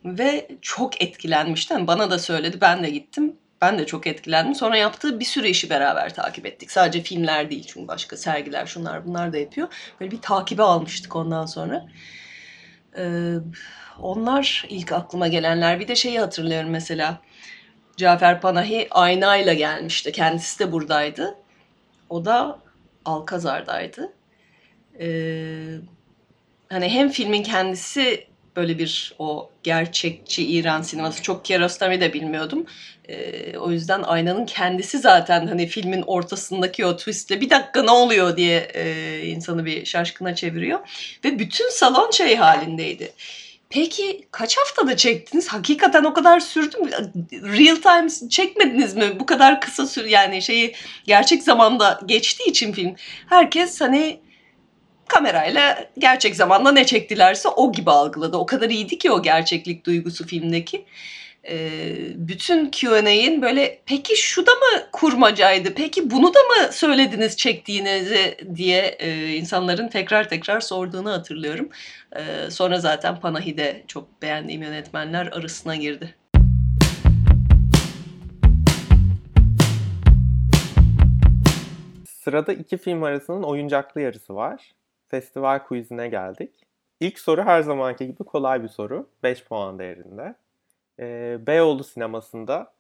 Ve 0.05 0.49
çok 0.63 1.03
etkilenmişti. 1.03 1.73
Yani 1.73 1.87
bana 1.87 2.11
da 2.11 2.19
söyledi, 2.19 2.61
ben 2.61 2.83
de 2.83 2.91
gittim. 2.91 3.37
Ben 3.61 3.79
de 3.79 3.87
çok 3.87 4.07
etkilendim. 4.07 4.55
Sonra 4.55 4.77
yaptığı 4.77 5.21
bir 5.21 5.25
sürü 5.25 5.49
işi 5.49 5.71
beraber 5.71 6.15
takip 6.15 6.47
ettik. 6.47 6.71
Sadece 6.71 7.03
filmler 7.03 7.51
değil 7.51 7.65
çünkü 7.67 7.89
başka 7.89 8.17
sergiler 8.17 8.67
şunlar 8.67 9.07
bunlar 9.07 9.33
da 9.33 9.39
yapıyor. 9.39 9.69
Böyle 10.01 10.11
bir 10.11 10.21
takibe 10.21 10.63
almıştık 10.63 11.17
ondan 11.17 11.47
sonra. 11.47 11.87
Ee, 12.99 13.35
onlar 14.01 14.67
ilk 14.69 14.93
aklıma 14.93 15.29
gelenler. 15.29 15.81
Bir 15.81 15.89
de 15.89 15.97
şeyi 15.97 16.21
hatırlıyorum 16.21 16.71
mesela. 16.71 17.21
Cafer 17.97 18.41
Panahi 18.41 18.89
aynayla 18.91 19.55
gelmişti. 19.55 20.13
Kendisi 20.13 20.59
de 20.59 20.73
buradaydı. 20.73 21.35
O 22.09 22.25
da 22.25 22.59
Alkazar'daydı. 23.05 24.13
Ee, 25.01 25.77
hani 26.69 26.89
hem 26.89 27.09
filmin 27.09 27.43
kendisi 27.43 28.27
böyle 28.57 28.79
bir 28.79 29.15
o 29.19 29.51
gerçekçi 29.63 30.47
İran 30.47 30.83
sineması 30.83 31.23
çok 31.23 31.45
Kiarostami 31.45 32.01
de 32.01 32.13
bilmiyordum. 32.13 32.67
Ee, 33.09 33.59
o 33.59 33.71
yüzden 33.71 34.03
aynanın 34.03 34.47
kendisi 34.47 34.99
zaten 34.99 35.47
hani 35.47 35.67
filmin 35.67 36.03
ortasındaki 36.03 36.87
o 36.87 36.97
twistle 36.97 37.41
bir 37.41 37.51
dakika 37.51 37.83
ne 37.83 37.91
oluyor 37.91 38.37
diye 38.37 38.59
e, 38.75 39.23
insanı 39.27 39.65
bir 39.65 39.85
şaşkına 39.85 40.35
çeviriyor. 40.35 40.81
Ve 41.25 41.39
bütün 41.39 41.71
salon 41.71 42.11
şey 42.11 42.37
halindeydi. 42.37 43.13
Peki 43.71 44.27
kaç 44.31 44.57
haftada 44.59 44.97
çektiniz? 44.97 45.49
Hakikaten 45.49 46.05
o 46.05 46.15
kadar 46.15 46.41
sürdü 46.41 46.79
mü? 46.79 46.91
Real 47.33 47.77
time 47.77 48.29
çekmediniz 48.31 48.97
mi? 48.97 49.21
Bu 49.21 49.27
kadar 49.27 49.61
kısa 49.61 49.87
sür 49.87 50.05
yani 50.05 50.43
şeyi 50.43 50.75
gerçek 51.07 51.43
zamanda 51.43 52.01
geçtiği 52.07 52.51
için 52.51 52.73
film. 52.73 52.95
Herkes 53.29 53.81
hani 53.81 54.21
kamerayla 55.09 55.87
gerçek 55.99 56.37
zamanda 56.37 56.73
ne 56.73 56.87
çektilerse 56.87 57.49
o 57.49 57.73
gibi 57.73 57.91
algıladı. 57.91 58.37
O 58.37 58.47
kadar 58.47 58.71
iyiydi 58.71 58.99
ki 58.99 59.11
o 59.11 59.23
gerçeklik 59.23 59.87
duygusu 59.87 60.27
filmdeki. 60.27 60.85
Ee, 61.49 61.97
bütün 62.15 62.71
Q&A'in 62.71 63.43
böyle 63.43 63.79
peki 63.87 64.17
şu 64.17 64.47
da 64.47 64.51
mı 64.51 64.83
kurmacaydı, 64.93 65.75
peki 65.75 66.11
bunu 66.11 66.35
da 66.35 66.39
mı 66.39 66.73
söylediniz 66.73 67.37
çektiğinizi 67.37 68.37
diye 68.55 68.97
e, 68.99 69.29
insanların 69.29 69.89
tekrar 69.89 70.29
tekrar 70.29 70.61
sorduğunu 70.61 71.13
hatırlıyorum. 71.13 71.69
Ee, 72.17 72.51
sonra 72.51 72.81
zaten 72.81 73.21
Panahi 73.21 73.57
de 73.57 73.85
çok 73.89 74.23
beğendiğim 74.23 74.63
yönetmenler 74.63 75.27
arasına 75.27 75.77
girdi. 75.77 76.15
Sırada 82.25 82.53
iki 82.53 82.77
film 82.77 83.03
arasının 83.03 83.43
oyuncaklı 83.43 84.01
yarısı 84.01 84.35
var. 84.35 84.75
Festival 85.09 85.59
quizine 85.59 86.09
geldik. 86.09 86.67
İlk 87.01 87.19
soru 87.19 87.43
her 87.43 87.63
zamanki 87.63 88.07
gibi 88.07 88.25
kolay 88.25 88.63
bir 88.63 88.69
soru. 88.69 89.09
5 89.23 89.45
puan 89.45 89.79
değerinde. 89.79 90.35
Ee, 91.01 91.39
Beyoğlu 91.47 91.85
sinemasında 91.85 92.73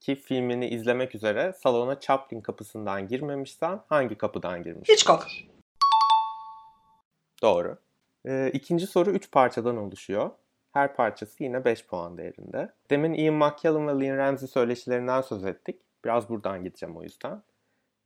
ki 0.00 0.14
filmini 0.14 0.68
izlemek 0.68 1.14
üzere 1.14 1.52
salona 1.52 2.00
Chaplin 2.00 2.40
kapısından 2.40 3.08
girmemişsen 3.08 3.80
hangi 3.88 4.14
kapıdan 4.18 4.62
girmişsin? 4.62 4.92
Hitchcock. 4.92 5.26
Doğru. 7.42 7.78
Ee, 8.26 8.50
ikinci 8.52 8.86
soru 8.86 9.10
3 9.10 9.30
parçadan 9.30 9.76
oluşuyor. 9.76 10.30
Her 10.72 10.96
parçası 10.96 11.42
yine 11.44 11.64
5 11.64 11.86
puan 11.86 12.18
değerinde. 12.18 12.72
Demin 12.90 13.14
Ian 13.14 13.34
McKellen 13.34 13.88
ve 13.88 14.04
Lynn 14.04 14.16
Ramsey 14.16 14.48
söyleşilerinden 14.48 15.20
söz 15.20 15.44
ettik. 15.44 15.80
Biraz 16.04 16.28
buradan 16.28 16.64
gideceğim 16.64 16.96
o 16.96 17.02
yüzden. 17.02 17.42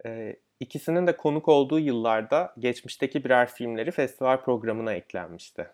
Ee, 0.06 0.36
ikisinin 0.62 1.06
de 1.06 1.16
konuk 1.16 1.48
olduğu 1.48 1.78
yıllarda 1.78 2.54
geçmişteki 2.58 3.24
birer 3.24 3.48
filmleri 3.48 3.90
festival 3.90 4.40
programına 4.40 4.92
eklenmişti. 4.92 5.68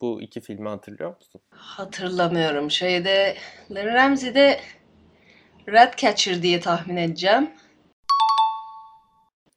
Bu 0.00 0.22
iki 0.22 0.40
filmi 0.40 0.68
hatırlıyor 0.68 1.16
musun? 1.16 1.40
Hatırlamıyorum. 1.50 2.70
Şeyde 2.70 3.36
Larry 3.70 3.94
Ramsey'de 3.94 4.60
Ratcatcher 5.68 6.42
diye 6.42 6.60
tahmin 6.60 6.96
edeceğim. 6.96 7.50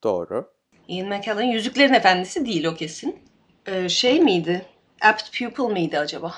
Doğru. 0.04 0.54
Ian 0.88 1.08
McKellen 1.08 1.44
Yüzüklerin 1.44 1.94
Efendisi 1.94 2.46
değil 2.46 2.66
o 2.66 2.76
kesin. 2.76 3.20
Ee, 3.66 3.90
şey 3.90 4.22
miydi? 4.22 4.66
Apt 5.02 5.40
Pupil 5.40 5.74
miydi 5.74 6.00
acaba? 6.00 6.34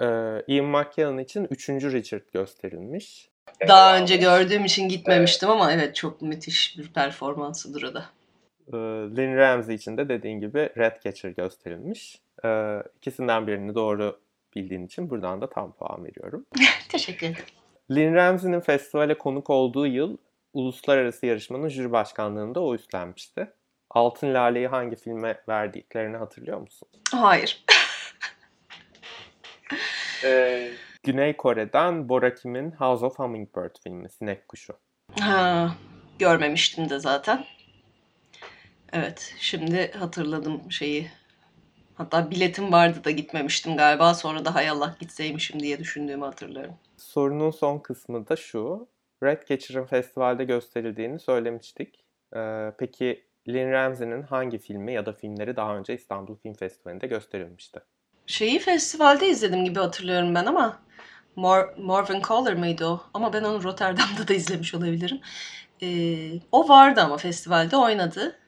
Ee, 0.00 0.06
Ian 0.46 0.66
McKellen 0.66 1.18
için 1.18 1.46
3. 1.50 1.68
Richard 1.68 2.32
gösterilmiş. 2.32 3.33
Daha 3.68 3.96
önce 3.98 4.16
gördüğüm 4.16 4.64
için 4.64 4.88
gitmemiştim 4.88 5.50
ama 5.50 5.72
evet 5.72 5.96
çok 5.96 6.22
müthiş 6.22 6.78
bir 6.78 6.92
performansıdır 6.92 7.82
o 7.82 7.94
da. 7.94 8.04
Ee, 8.68 8.76
Lynn 9.16 9.36
Ramsey 9.36 9.74
için 9.74 9.96
de 9.96 10.08
dediğin 10.08 10.40
gibi 10.40 10.70
Ratcatcher 10.78 11.30
gösterilmiş. 11.30 12.20
Ee, 12.44 12.82
ikisinden 12.96 13.46
birini 13.46 13.74
doğru 13.74 14.20
bildiğin 14.56 14.86
için 14.86 15.10
buradan 15.10 15.40
da 15.40 15.50
tam 15.50 15.72
puan 15.72 16.04
veriyorum. 16.04 16.46
Teşekkür 16.88 17.26
ederim. 17.26 17.44
Lynn 17.90 18.14
Ramsey'nin 18.14 18.60
festivale 18.60 19.18
konuk 19.18 19.50
olduğu 19.50 19.86
yıl 19.86 20.16
uluslararası 20.52 21.26
yarışmanın 21.26 21.68
jüri 21.68 21.92
başkanlığında 21.92 22.60
o 22.60 22.74
üstlenmişti. 22.74 23.52
Altın 23.90 24.34
Lale'yi 24.34 24.68
hangi 24.68 24.96
filme 24.96 25.40
verdiklerini 25.48 26.16
hatırlıyor 26.16 26.60
musun? 26.60 26.88
Hayır. 27.12 27.64
Ee, 30.24 30.70
Güney 31.04 31.36
Kore'den 31.36 32.08
Bora 32.08 32.34
Kim'in 32.34 32.70
House 32.70 33.06
of 33.06 33.18
Hummingbird 33.18 33.76
filmi, 33.82 34.08
Sinek 34.08 34.48
Kuşu. 34.48 34.72
Ha, 35.20 35.74
görmemiştim 36.18 36.90
de 36.90 36.98
zaten. 36.98 37.44
Evet, 38.92 39.34
şimdi 39.38 39.92
hatırladım 39.92 40.72
şeyi. 40.72 41.10
Hatta 41.94 42.30
biletim 42.30 42.72
vardı 42.72 43.04
da 43.04 43.10
gitmemiştim 43.10 43.76
galiba. 43.76 44.14
Sonra 44.14 44.44
da 44.44 44.54
hay 44.54 44.68
Allah 44.68 44.96
gitseymişim 45.00 45.60
diye 45.60 45.78
düşündüğümü 45.78 46.24
hatırlıyorum. 46.24 46.74
Sorunun 46.96 47.50
son 47.50 47.78
kısmı 47.78 48.28
da 48.28 48.36
şu. 48.36 48.88
Ratcatcher'ın 49.22 49.84
festivalde 49.84 50.44
gösterildiğini 50.44 51.20
söylemiştik. 51.20 52.04
Ee, 52.36 52.72
peki 52.78 53.26
Lynn 53.48 53.72
Ramsey'nin 53.72 54.22
hangi 54.22 54.58
filmi 54.58 54.92
ya 54.92 55.06
da 55.06 55.12
filmleri 55.12 55.56
daha 55.56 55.76
önce 55.76 55.94
İstanbul 55.94 56.36
Film 56.36 56.54
Festivali'nde 56.54 57.06
gösterilmişti? 57.06 57.80
Şeyi 58.26 58.58
festivalde 58.58 59.28
izledim 59.28 59.64
gibi 59.64 59.78
hatırlıyorum 59.78 60.34
ben 60.34 60.46
ama 60.46 60.78
Mor 61.36 61.76
Morven 61.78 62.22
Caller 62.28 62.54
mıydı 62.54 62.86
o? 62.86 63.00
Ama 63.14 63.32
ben 63.32 63.44
onu 63.44 63.62
Rotterdam'da 63.62 64.28
da 64.28 64.34
izlemiş 64.34 64.74
olabilirim. 64.74 65.20
Ee, 65.82 66.30
o 66.52 66.68
vardı 66.68 67.00
ama 67.00 67.16
festivalde 67.16 67.76
oynadı. 67.76 68.38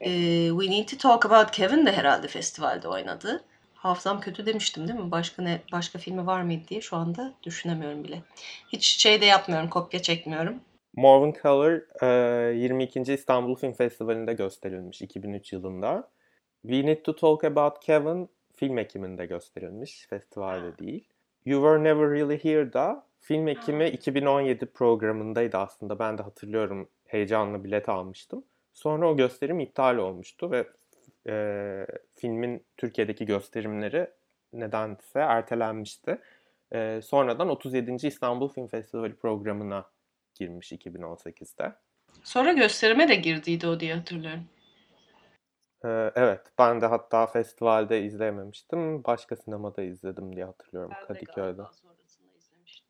Ee, 0.00 0.48
We 0.48 0.70
Need 0.70 0.88
to 0.88 0.96
Talk 0.96 1.26
About 1.26 1.50
Kevin 1.50 1.86
de 1.86 1.92
herhalde 1.92 2.28
festivalde 2.28 2.88
oynadı. 2.88 3.44
Hafızam 3.74 4.20
kötü 4.20 4.46
demiştim 4.46 4.88
değil 4.88 4.98
mi? 4.98 5.10
Başka 5.10 5.42
ne 5.42 5.60
başka 5.72 5.98
filmi 5.98 6.26
var 6.26 6.42
mıydı 6.42 6.64
diye 6.68 6.80
şu 6.80 6.96
anda 6.96 7.32
düşünemiyorum 7.42 8.04
bile. 8.04 8.22
Hiç 8.72 8.84
şey 8.86 9.20
de 9.20 9.26
yapmıyorum, 9.26 9.68
kopya 9.68 10.02
çekmiyorum. 10.02 10.60
Morven 10.96 11.34
Color 11.42 12.02
e, 12.52 12.56
22. 12.56 13.00
İstanbul 13.00 13.56
Film 13.56 13.72
Festivali'nde 13.72 14.32
gösterilmiş 14.32 15.02
2003 15.02 15.52
yılında. 15.52 16.10
We 16.62 16.86
Need 16.86 17.02
to 17.04 17.16
Talk 17.16 17.44
About 17.44 17.84
Kevin 17.84 18.30
film 18.60 18.78
ekiminde 18.78 19.26
gösterilmiş, 19.26 20.06
festivalde 20.10 20.78
değil. 20.78 21.04
You 21.44 21.62
Were 21.62 21.84
Never 21.84 22.10
Really 22.10 22.44
Here'da 22.44 23.06
film 23.20 23.48
ekimi 23.48 23.88
2017 23.88 24.66
programındaydı 24.66 25.56
aslında. 25.56 25.98
Ben 25.98 26.18
de 26.18 26.22
hatırlıyorum 26.22 26.88
heyecanla 27.06 27.64
bilet 27.64 27.88
almıştım. 27.88 28.44
Sonra 28.72 29.10
o 29.10 29.16
gösterim 29.16 29.60
iptal 29.60 29.96
olmuştu 29.96 30.50
ve 30.50 30.66
e, 31.26 31.86
filmin 32.16 32.64
Türkiye'deki 32.76 33.26
gösterimleri 33.26 34.10
nedense 34.52 35.20
ertelenmişti. 35.20 36.18
E, 36.72 37.00
sonradan 37.02 37.48
37. 37.48 38.06
İstanbul 38.06 38.48
Film 38.48 38.66
Festivali 38.66 39.14
programına 39.14 39.84
girmiş 40.34 40.72
2018'de. 40.72 41.72
Sonra 42.22 42.52
gösterime 42.52 43.08
de 43.08 43.14
girdiydi 43.14 43.66
o 43.66 43.80
diye 43.80 43.94
hatırlıyorum. 43.94 44.44
Ee, 45.84 46.12
evet, 46.14 46.40
ben 46.58 46.80
de 46.80 46.86
hatta 46.86 47.26
festivalde 47.26 48.02
izleyememiştim. 48.02 49.04
Başka 49.04 49.36
sinemada 49.36 49.82
izledim 49.82 50.36
diye 50.36 50.44
hatırlıyorum 50.44 50.90
Ben 50.94 51.02
de 51.02 51.06
Kadıköy'de. 51.06 51.40
galiba 51.40 51.72
sonrasında 51.72 52.28
izlemiştim. 52.38 52.86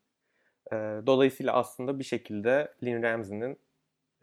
Ee, 0.71 0.75
dolayısıyla 1.05 1.53
aslında 1.53 1.99
bir 1.99 2.03
şekilde 2.03 2.73
Lynn 2.83 3.03
Ramsey'nin 3.03 3.59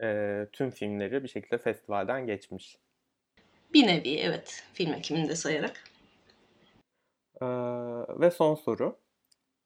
e, 0.01 0.47
tüm 0.53 0.69
filmleri 0.71 1.23
bir 1.23 1.27
şekilde 1.27 1.57
festivalden 1.57 2.25
geçmiş. 2.25 2.77
Bir 3.73 3.87
nevi 3.87 4.19
evet 4.19 4.63
film 4.73 4.93
ekimini 4.93 5.29
de 5.29 5.35
sayarak. 5.35 5.83
Ee, 7.41 7.45
ve 8.09 8.31
son 8.31 8.55
soru. 8.55 8.99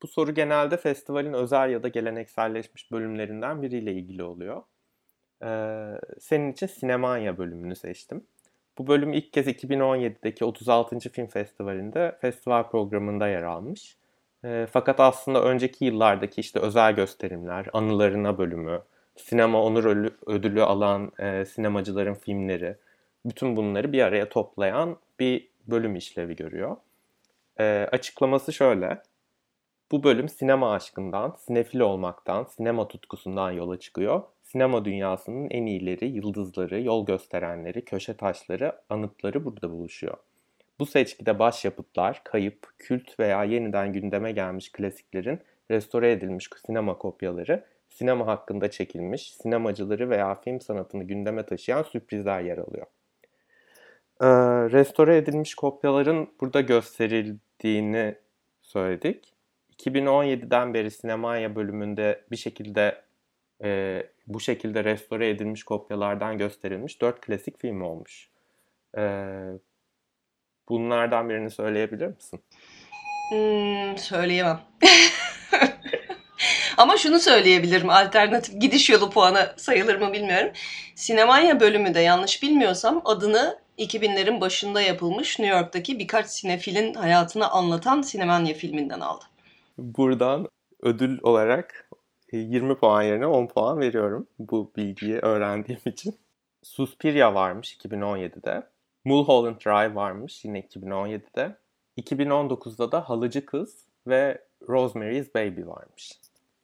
Bu 0.02 0.08
soru 0.08 0.34
genelde 0.34 0.78
festivalin 0.78 1.34
özel 1.34 1.70
ya 1.70 1.84
da 1.84 1.88
gelenekselleşmiş 1.88 2.92
bölümlerinden 2.92 3.62
biriyle 3.62 3.94
ilgili 3.94 4.24
oluyor. 4.24 4.64
Senin 6.20 6.52
için 6.52 6.68
Sinemanya 6.68 7.38
bölümünü 7.38 7.76
seçtim. 7.76 8.28
Bu 8.78 8.88
bölüm 8.88 9.14
ilk 9.14 9.34
kez 9.34 9.48
2017'deki 9.48 10.46
36. 10.46 11.00
Film 11.00 11.28
Festivali'nde 11.28 12.18
festival 12.22 12.70
programında 12.70 13.28
yer 13.28 13.44
almış. 13.44 13.98
Ee, 14.46 14.68
fakat 14.72 15.00
aslında 15.00 15.44
önceki 15.44 15.86
yıllardaki 15.86 16.42
işte 16.42 16.60
özel 16.60 16.96
gösterimler, 16.96 17.68
anılarına 17.74 18.38
bölümü, 18.38 18.82
sinema 19.16 19.64
onur 19.64 20.12
ödülü 20.28 20.64
alan 20.64 21.12
e, 21.20 21.46
sinemacıların 21.46 22.14
filmleri, 22.14 22.76
bütün 23.26 23.56
bunları 23.56 23.94
bir 23.94 24.02
araya 24.02 24.30
toplayan 24.30 24.98
bir 25.20 25.48
bölüm 25.68 25.96
işlevi 25.96 26.36
görüyor. 26.36 26.78
Ee, 27.60 27.88
açıklaması 27.92 28.54
şöyle. 28.54 29.02
Bu 29.92 30.04
bölüm 30.04 30.30
sinema 30.30 30.74
aşkından, 30.74 31.36
sinefil 31.40 31.80
olmaktan, 31.80 32.44
sinema 32.44 32.88
tutkusundan 32.88 33.52
yola 33.52 33.80
çıkıyor. 33.80 34.24
Sinema 34.54 34.86
dünyasının 34.86 35.48
en 35.50 35.66
iyileri, 35.66 36.06
yıldızları, 36.06 36.82
yol 36.82 37.06
gösterenleri, 37.06 37.86
köşe 37.86 38.14
taşları, 38.18 38.74
anıtları 38.90 39.46
burada 39.46 39.72
buluşuyor. 39.72 40.18
Bu 40.80 40.86
seçkide 40.86 41.40
başyapıtlar, 41.40 42.22
kayıp, 42.24 42.68
kült 42.78 43.20
veya 43.20 43.44
yeniden 43.44 43.94
gündeme 43.94 44.32
gelmiş 44.32 44.72
klasiklerin 44.72 45.40
restore 45.72 46.12
edilmiş 46.12 46.50
sinema 46.66 46.98
kopyaları, 46.98 47.66
sinema 47.90 48.28
hakkında 48.28 48.72
çekilmiş, 48.72 49.34
sinemacıları 49.34 50.10
veya 50.10 50.36
film 50.36 50.62
sanatını 50.62 51.04
gündeme 51.04 51.46
taşıyan 51.46 51.84
sürprizler 51.84 52.42
yer 52.42 52.58
alıyor. 52.58 52.86
Ee, 54.22 54.28
restore 54.72 55.18
edilmiş 55.18 55.56
kopyaların 55.56 56.30
burada 56.42 56.62
gösterildiğini 56.62 58.16
söyledik. 58.62 59.34
2017'den 59.78 60.74
beri 60.74 60.92
Sinemanya 60.92 61.56
bölümünde 61.56 62.22
bir 62.32 62.38
şekilde 62.38 63.02
e, 63.64 64.04
bu 64.28 64.40
şekilde 64.40 64.84
restore 64.84 65.30
edilmiş 65.30 65.64
kopyalardan 65.64 66.38
gösterilmiş 66.38 67.02
4 67.02 67.22
klasik 67.22 67.62
film 67.62 67.82
olmuş. 67.82 68.30
Ee, 68.98 69.30
bunlardan 70.70 71.30
birini 71.30 71.52
söyleyebilir 71.52 72.08
misin? 72.08 72.44
Hmm, 73.30 73.98
söyleyemem. 73.98 74.60
Ama 76.78 76.98
şunu 76.98 77.20
söyleyebilirim. 77.20 77.90
Alternatif 77.90 78.62
gidiş 78.62 78.90
yolu 78.90 79.10
puanı 79.10 79.54
sayılır 79.58 79.96
mı 79.96 80.14
bilmiyorum. 80.14 80.52
Sinemanya 80.96 81.60
bölümü 81.60 81.94
de 81.94 82.00
yanlış 82.00 82.44
bilmiyorsam 82.44 83.02
adını 83.06 83.60
2000'lerin 83.78 84.42
başında 84.42 84.82
yapılmış 84.82 85.40
New 85.40 85.58
York'taki 85.58 86.00
birkaç 86.00 86.28
sinefilin 86.28 86.94
hayatını 86.94 87.50
anlatan 87.50 88.02
Sinemanya 88.02 88.54
filminden 88.54 89.00
aldı. 89.00 89.26
Buradan 89.78 90.48
ödül 90.82 91.20
olarak 91.24 91.83
20 92.38 92.76
puan 92.76 93.02
yerine 93.02 93.28
10 93.28 93.48
puan 93.48 93.80
veriyorum 93.80 94.28
bu 94.40 94.72
bilgiyi 94.78 95.18
öğrendiğim 95.18 95.82
için. 95.86 96.16
Suspiria 96.64 97.34
varmış 97.34 97.78
2017'de. 97.78 98.64
Mulholland 99.06 99.56
Drive 99.66 99.96
varmış 99.96 100.46
yine 100.46 100.60
2017'de. 100.60 101.56
2019'da 101.98 102.92
da 102.92 103.10
Halıcı 103.10 103.46
Kız 103.46 103.86
ve 104.08 104.42
Rosemary's 104.70 105.36
Baby 105.36 105.66
varmış. 105.66 106.12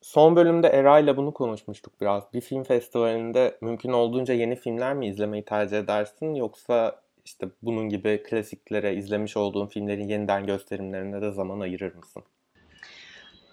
Son 0.01 0.35
bölümde 0.35 0.67
Era 0.67 0.99
ile 0.99 1.17
bunu 1.17 1.33
konuşmuştuk 1.33 2.01
biraz. 2.01 2.33
Bir 2.33 2.41
film 2.41 2.63
festivalinde 2.63 3.57
mümkün 3.61 3.91
olduğunca 3.91 4.33
yeni 4.33 4.55
filmler 4.55 4.93
mi 4.93 5.07
izlemeyi 5.07 5.45
tercih 5.45 5.77
edersin 5.77 6.35
yoksa 6.35 7.01
işte 7.25 7.47
bunun 7.61 7.89
gibi 7.89 8.23
klasiklere 8.23 8.95
izlemiş 8.95 9.37
olduğun 9.37 9.67
filmlerin 9.67 10.07
yeniden 10.07 10.45
gösterimlerine 10.45 11.21
de 11.21 11.31
zaman 11.31 11.59
ayırır 11.59 11.95
mısın? 11.95 12.23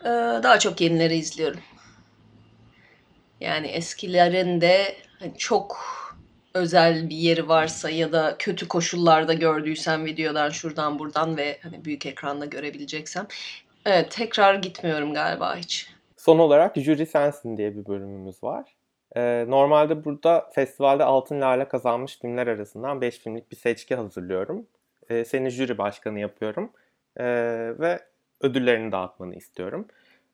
Ee, 0.04 0.08
daha 0.42 0.58
çok 0.58 0.80
yenileri 0.80 1.16
izliyorum. 1.16 1.60
Yani 3.40 3.66
eskilerin 3.66 4.60
de 4.60 4.96
hani 5.18 5.38
çok 5.38 5.76
özel 6.54 7.10
bir 7.10 7.16
yeri 7.16 7.48
varsa 7.48 7.90
ya 7.90 8.12
da 8.12 8.36
kötü 8.38 8.68
koşullarda 8.68 9.34
gördüysem 9.34 10.04
videodan 10.04 10.50
şuradan 10.50 10.98
buradan 10.98 11.36
ve 11.36 11.58
hani 11.62 11.84
büyük 11.84 12.06
ekranda 12.06 12.44
görebileceksem 12.44 13.26
evet 13.86 14.10
tekrar 14.10 14.54
gitmiyorum 14.54 15.14
galiba 15.14 15.56
hiç. 15.56 15.90
Son 16.16 16.38
olarak 16.38 16.76
Jüri 16.76 17.06
Sensin 17.06 17.56
diye 17.56 17.76
bir 17.76 17.86
bölümümüz 17.86 18.42
var. 18.42 18.76
Ee, 19.16 19.44
normalde 19.48 20.04
burada 20.04 20.50
festivalde 20.54 21.04
Altın 21.04 21.40
Lale 21.40 21.68
kazanmış 21.68 22.18
filmler 22.18 22.46
arasından 22.46 23.00
5 23.00 23.18
filmlik 23.18 23.50
bir 23.50 23.56
seçki 23.56 23.94
hazırlıyorum. 23.94 24.66
Ee, 25.10 25.24
seni 25.24 25.50
jüri 25.50 25.78
başkanı 25.78 26.20
yapıyorum 26.20 26.70
Ee, 27.16 27.24
ve 27.78 28.00
ödüllerini 28.40 28.92
dağıtmanı 28.92 29.34
istiyorum. 29.34 29.86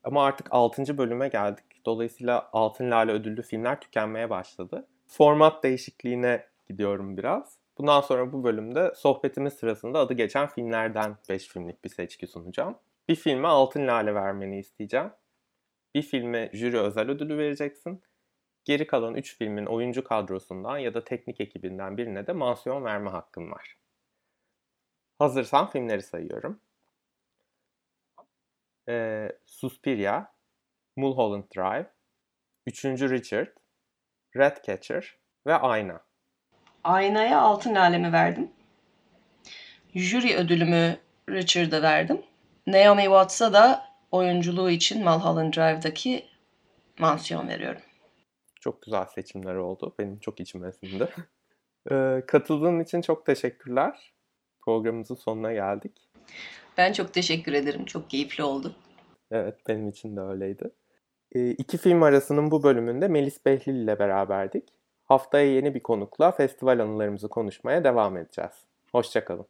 Ama 0.03 0.25
artık 0.25 0.47
6. 0.51 0.97
bölüme 0.97 1.27
geldik. 1.27 1.65
Dolayısıyla 1.85 2.49
Altın 2.53 2.91
Lale 2.91 3.11
ödüllü 3.11 3.41
filmler 3.41 3.79
tükenmeye 3.79 4.29
başladı. 4.29 4.87
Format 5.07 5.63
değişikliğine 5.63 6.47
gidiyorum 6.69 7.17
biraz. 7.17 7.57
Bundan 7.77 8.01
sonra 8.01 8.33
bu 8.33 8.43
bölümde 8.43 8.93
sohbetimiz 8.95 9.53
sırasında 9.53 9.99
adı 9.99 10.13
geçen 10.13 10.47
filmlerden 10.47 11.17
5 11.29 11.47
filmlik 11.47 11.83
bir 11.83 11.89
seçki 11.89 12.27
sunacağım. 12.27 12.77
Bir 13.07 13.15
filme 13.15 13.47
Altın 13.47 13.87
Lale 13.87 14.15
vermeni 14.15 14.59
isteyeceğim. 14.59 15.11
Bir 15.95 16.01
filme 16.01 16.49
jüri 16.53 16.79
özel 16.79 17.09
ödülü 17.09 17.37
vereceksin. 17.37 18.01
Geri 18.65 18.87
kalan 18.87 19.15
3 19.15 19.37
filmin 19.37 19.65
oyuncu 19.65 20.03
kadrosundan 20.03 20.77
ya 20.77 20.93
da 20.93 21.03
teknik 21.03 21.41
ekibinden 21.41 21.97
birine 21.97 22.27
de 22.27 22.33
mansiyon 22.33 22.83
verme 22.85 23.09
hakkın 23.09 23.51
var. 23.51 23.77
Hazırsan 25.19 25.69
filmleri 25.69 26.01
sayıyorum. 26.01 26.59
Ee, 28.89 29.29
Suspiria, 29.45 30.25
Mulholland 30.95 31.43
Drive, 31.55 31.89
3. 32.67 32.85
Richard, 32.85 33.47
Ratcatcher 34.37 35.17
ve 35.47 35.53
Ayna. 35.53 36.01
Aynaya 36.83 37.39
altın 37.41 37.75
lalemi 37.75 38.13
verdim. 38.13 38.51
Jüri 39.95 40.35
ödülümü 40.35 40.97
Richard'a 41.29 41.81
verdim. 41.81 42.21
Naomi 42.67 43.03
Watts'a 43.03 43.53
da 43.53 43.85
oyunculuğu 44.11 44.69
için 44.69 45.03
Mulholland 45.03 45.53
Drive'daki 45.53 46.25
mansiyon 46.99 47.47
veriyorum. 47.47 47.81
Çok 48.61 48.81
güzel 48.81 49.05
seçimler 49.05 49.55
oldu. 49.55 49.95
Benim 49.99 50.19
çok 50.19 50.39
içime 50.39 50.71
sindi. 50.71 51.07
Ee, 51.91 52.23
katıldığın 52.27 52.79
için 52.79 53.01
çok 53.01 53.25
teşekkürler. 53.25 54.13
Programımızın 54.61 55.15
sonuna 55.15 55.53
geldik. 55.53 56.09
Ben 56.77 56.93
çok 56.93 57.13
teşekkür 57.13 57.53
ederim. 57.53 57.85
Çok 57.85 58.09
keyifli 58.09 58.43
oldu. 58.43 58.75
Evet, 59.31 59.55
benim 59.67 59.89
için 59.89 60.15
de 60.15 60.21
öyleydi. 60.21 60.71
Ee, 61.35 61.51
iki 61.51 61.77
film 61.77 62.03
arasının 62.03 62.51
bu 62.51 62.63
bölümünde 62.63 63.07
Melis 63.07 63.45
Behlil 63.45 63.75
ile 63.75 63.99
beraberdik. 63.99 64.63
Haftaya 65.03 65.53
yeni 65.53 65.75
bir 65.75 65.79
konukla 65.79 66.31
festival 66.31 66.79
anılarımızı 66.79 67.27
konuşmaya 67.27 67.83
devam 67.83 68.17
edeceğiz. 68.17 68.51
Hoşçakalın. 68.91 69.45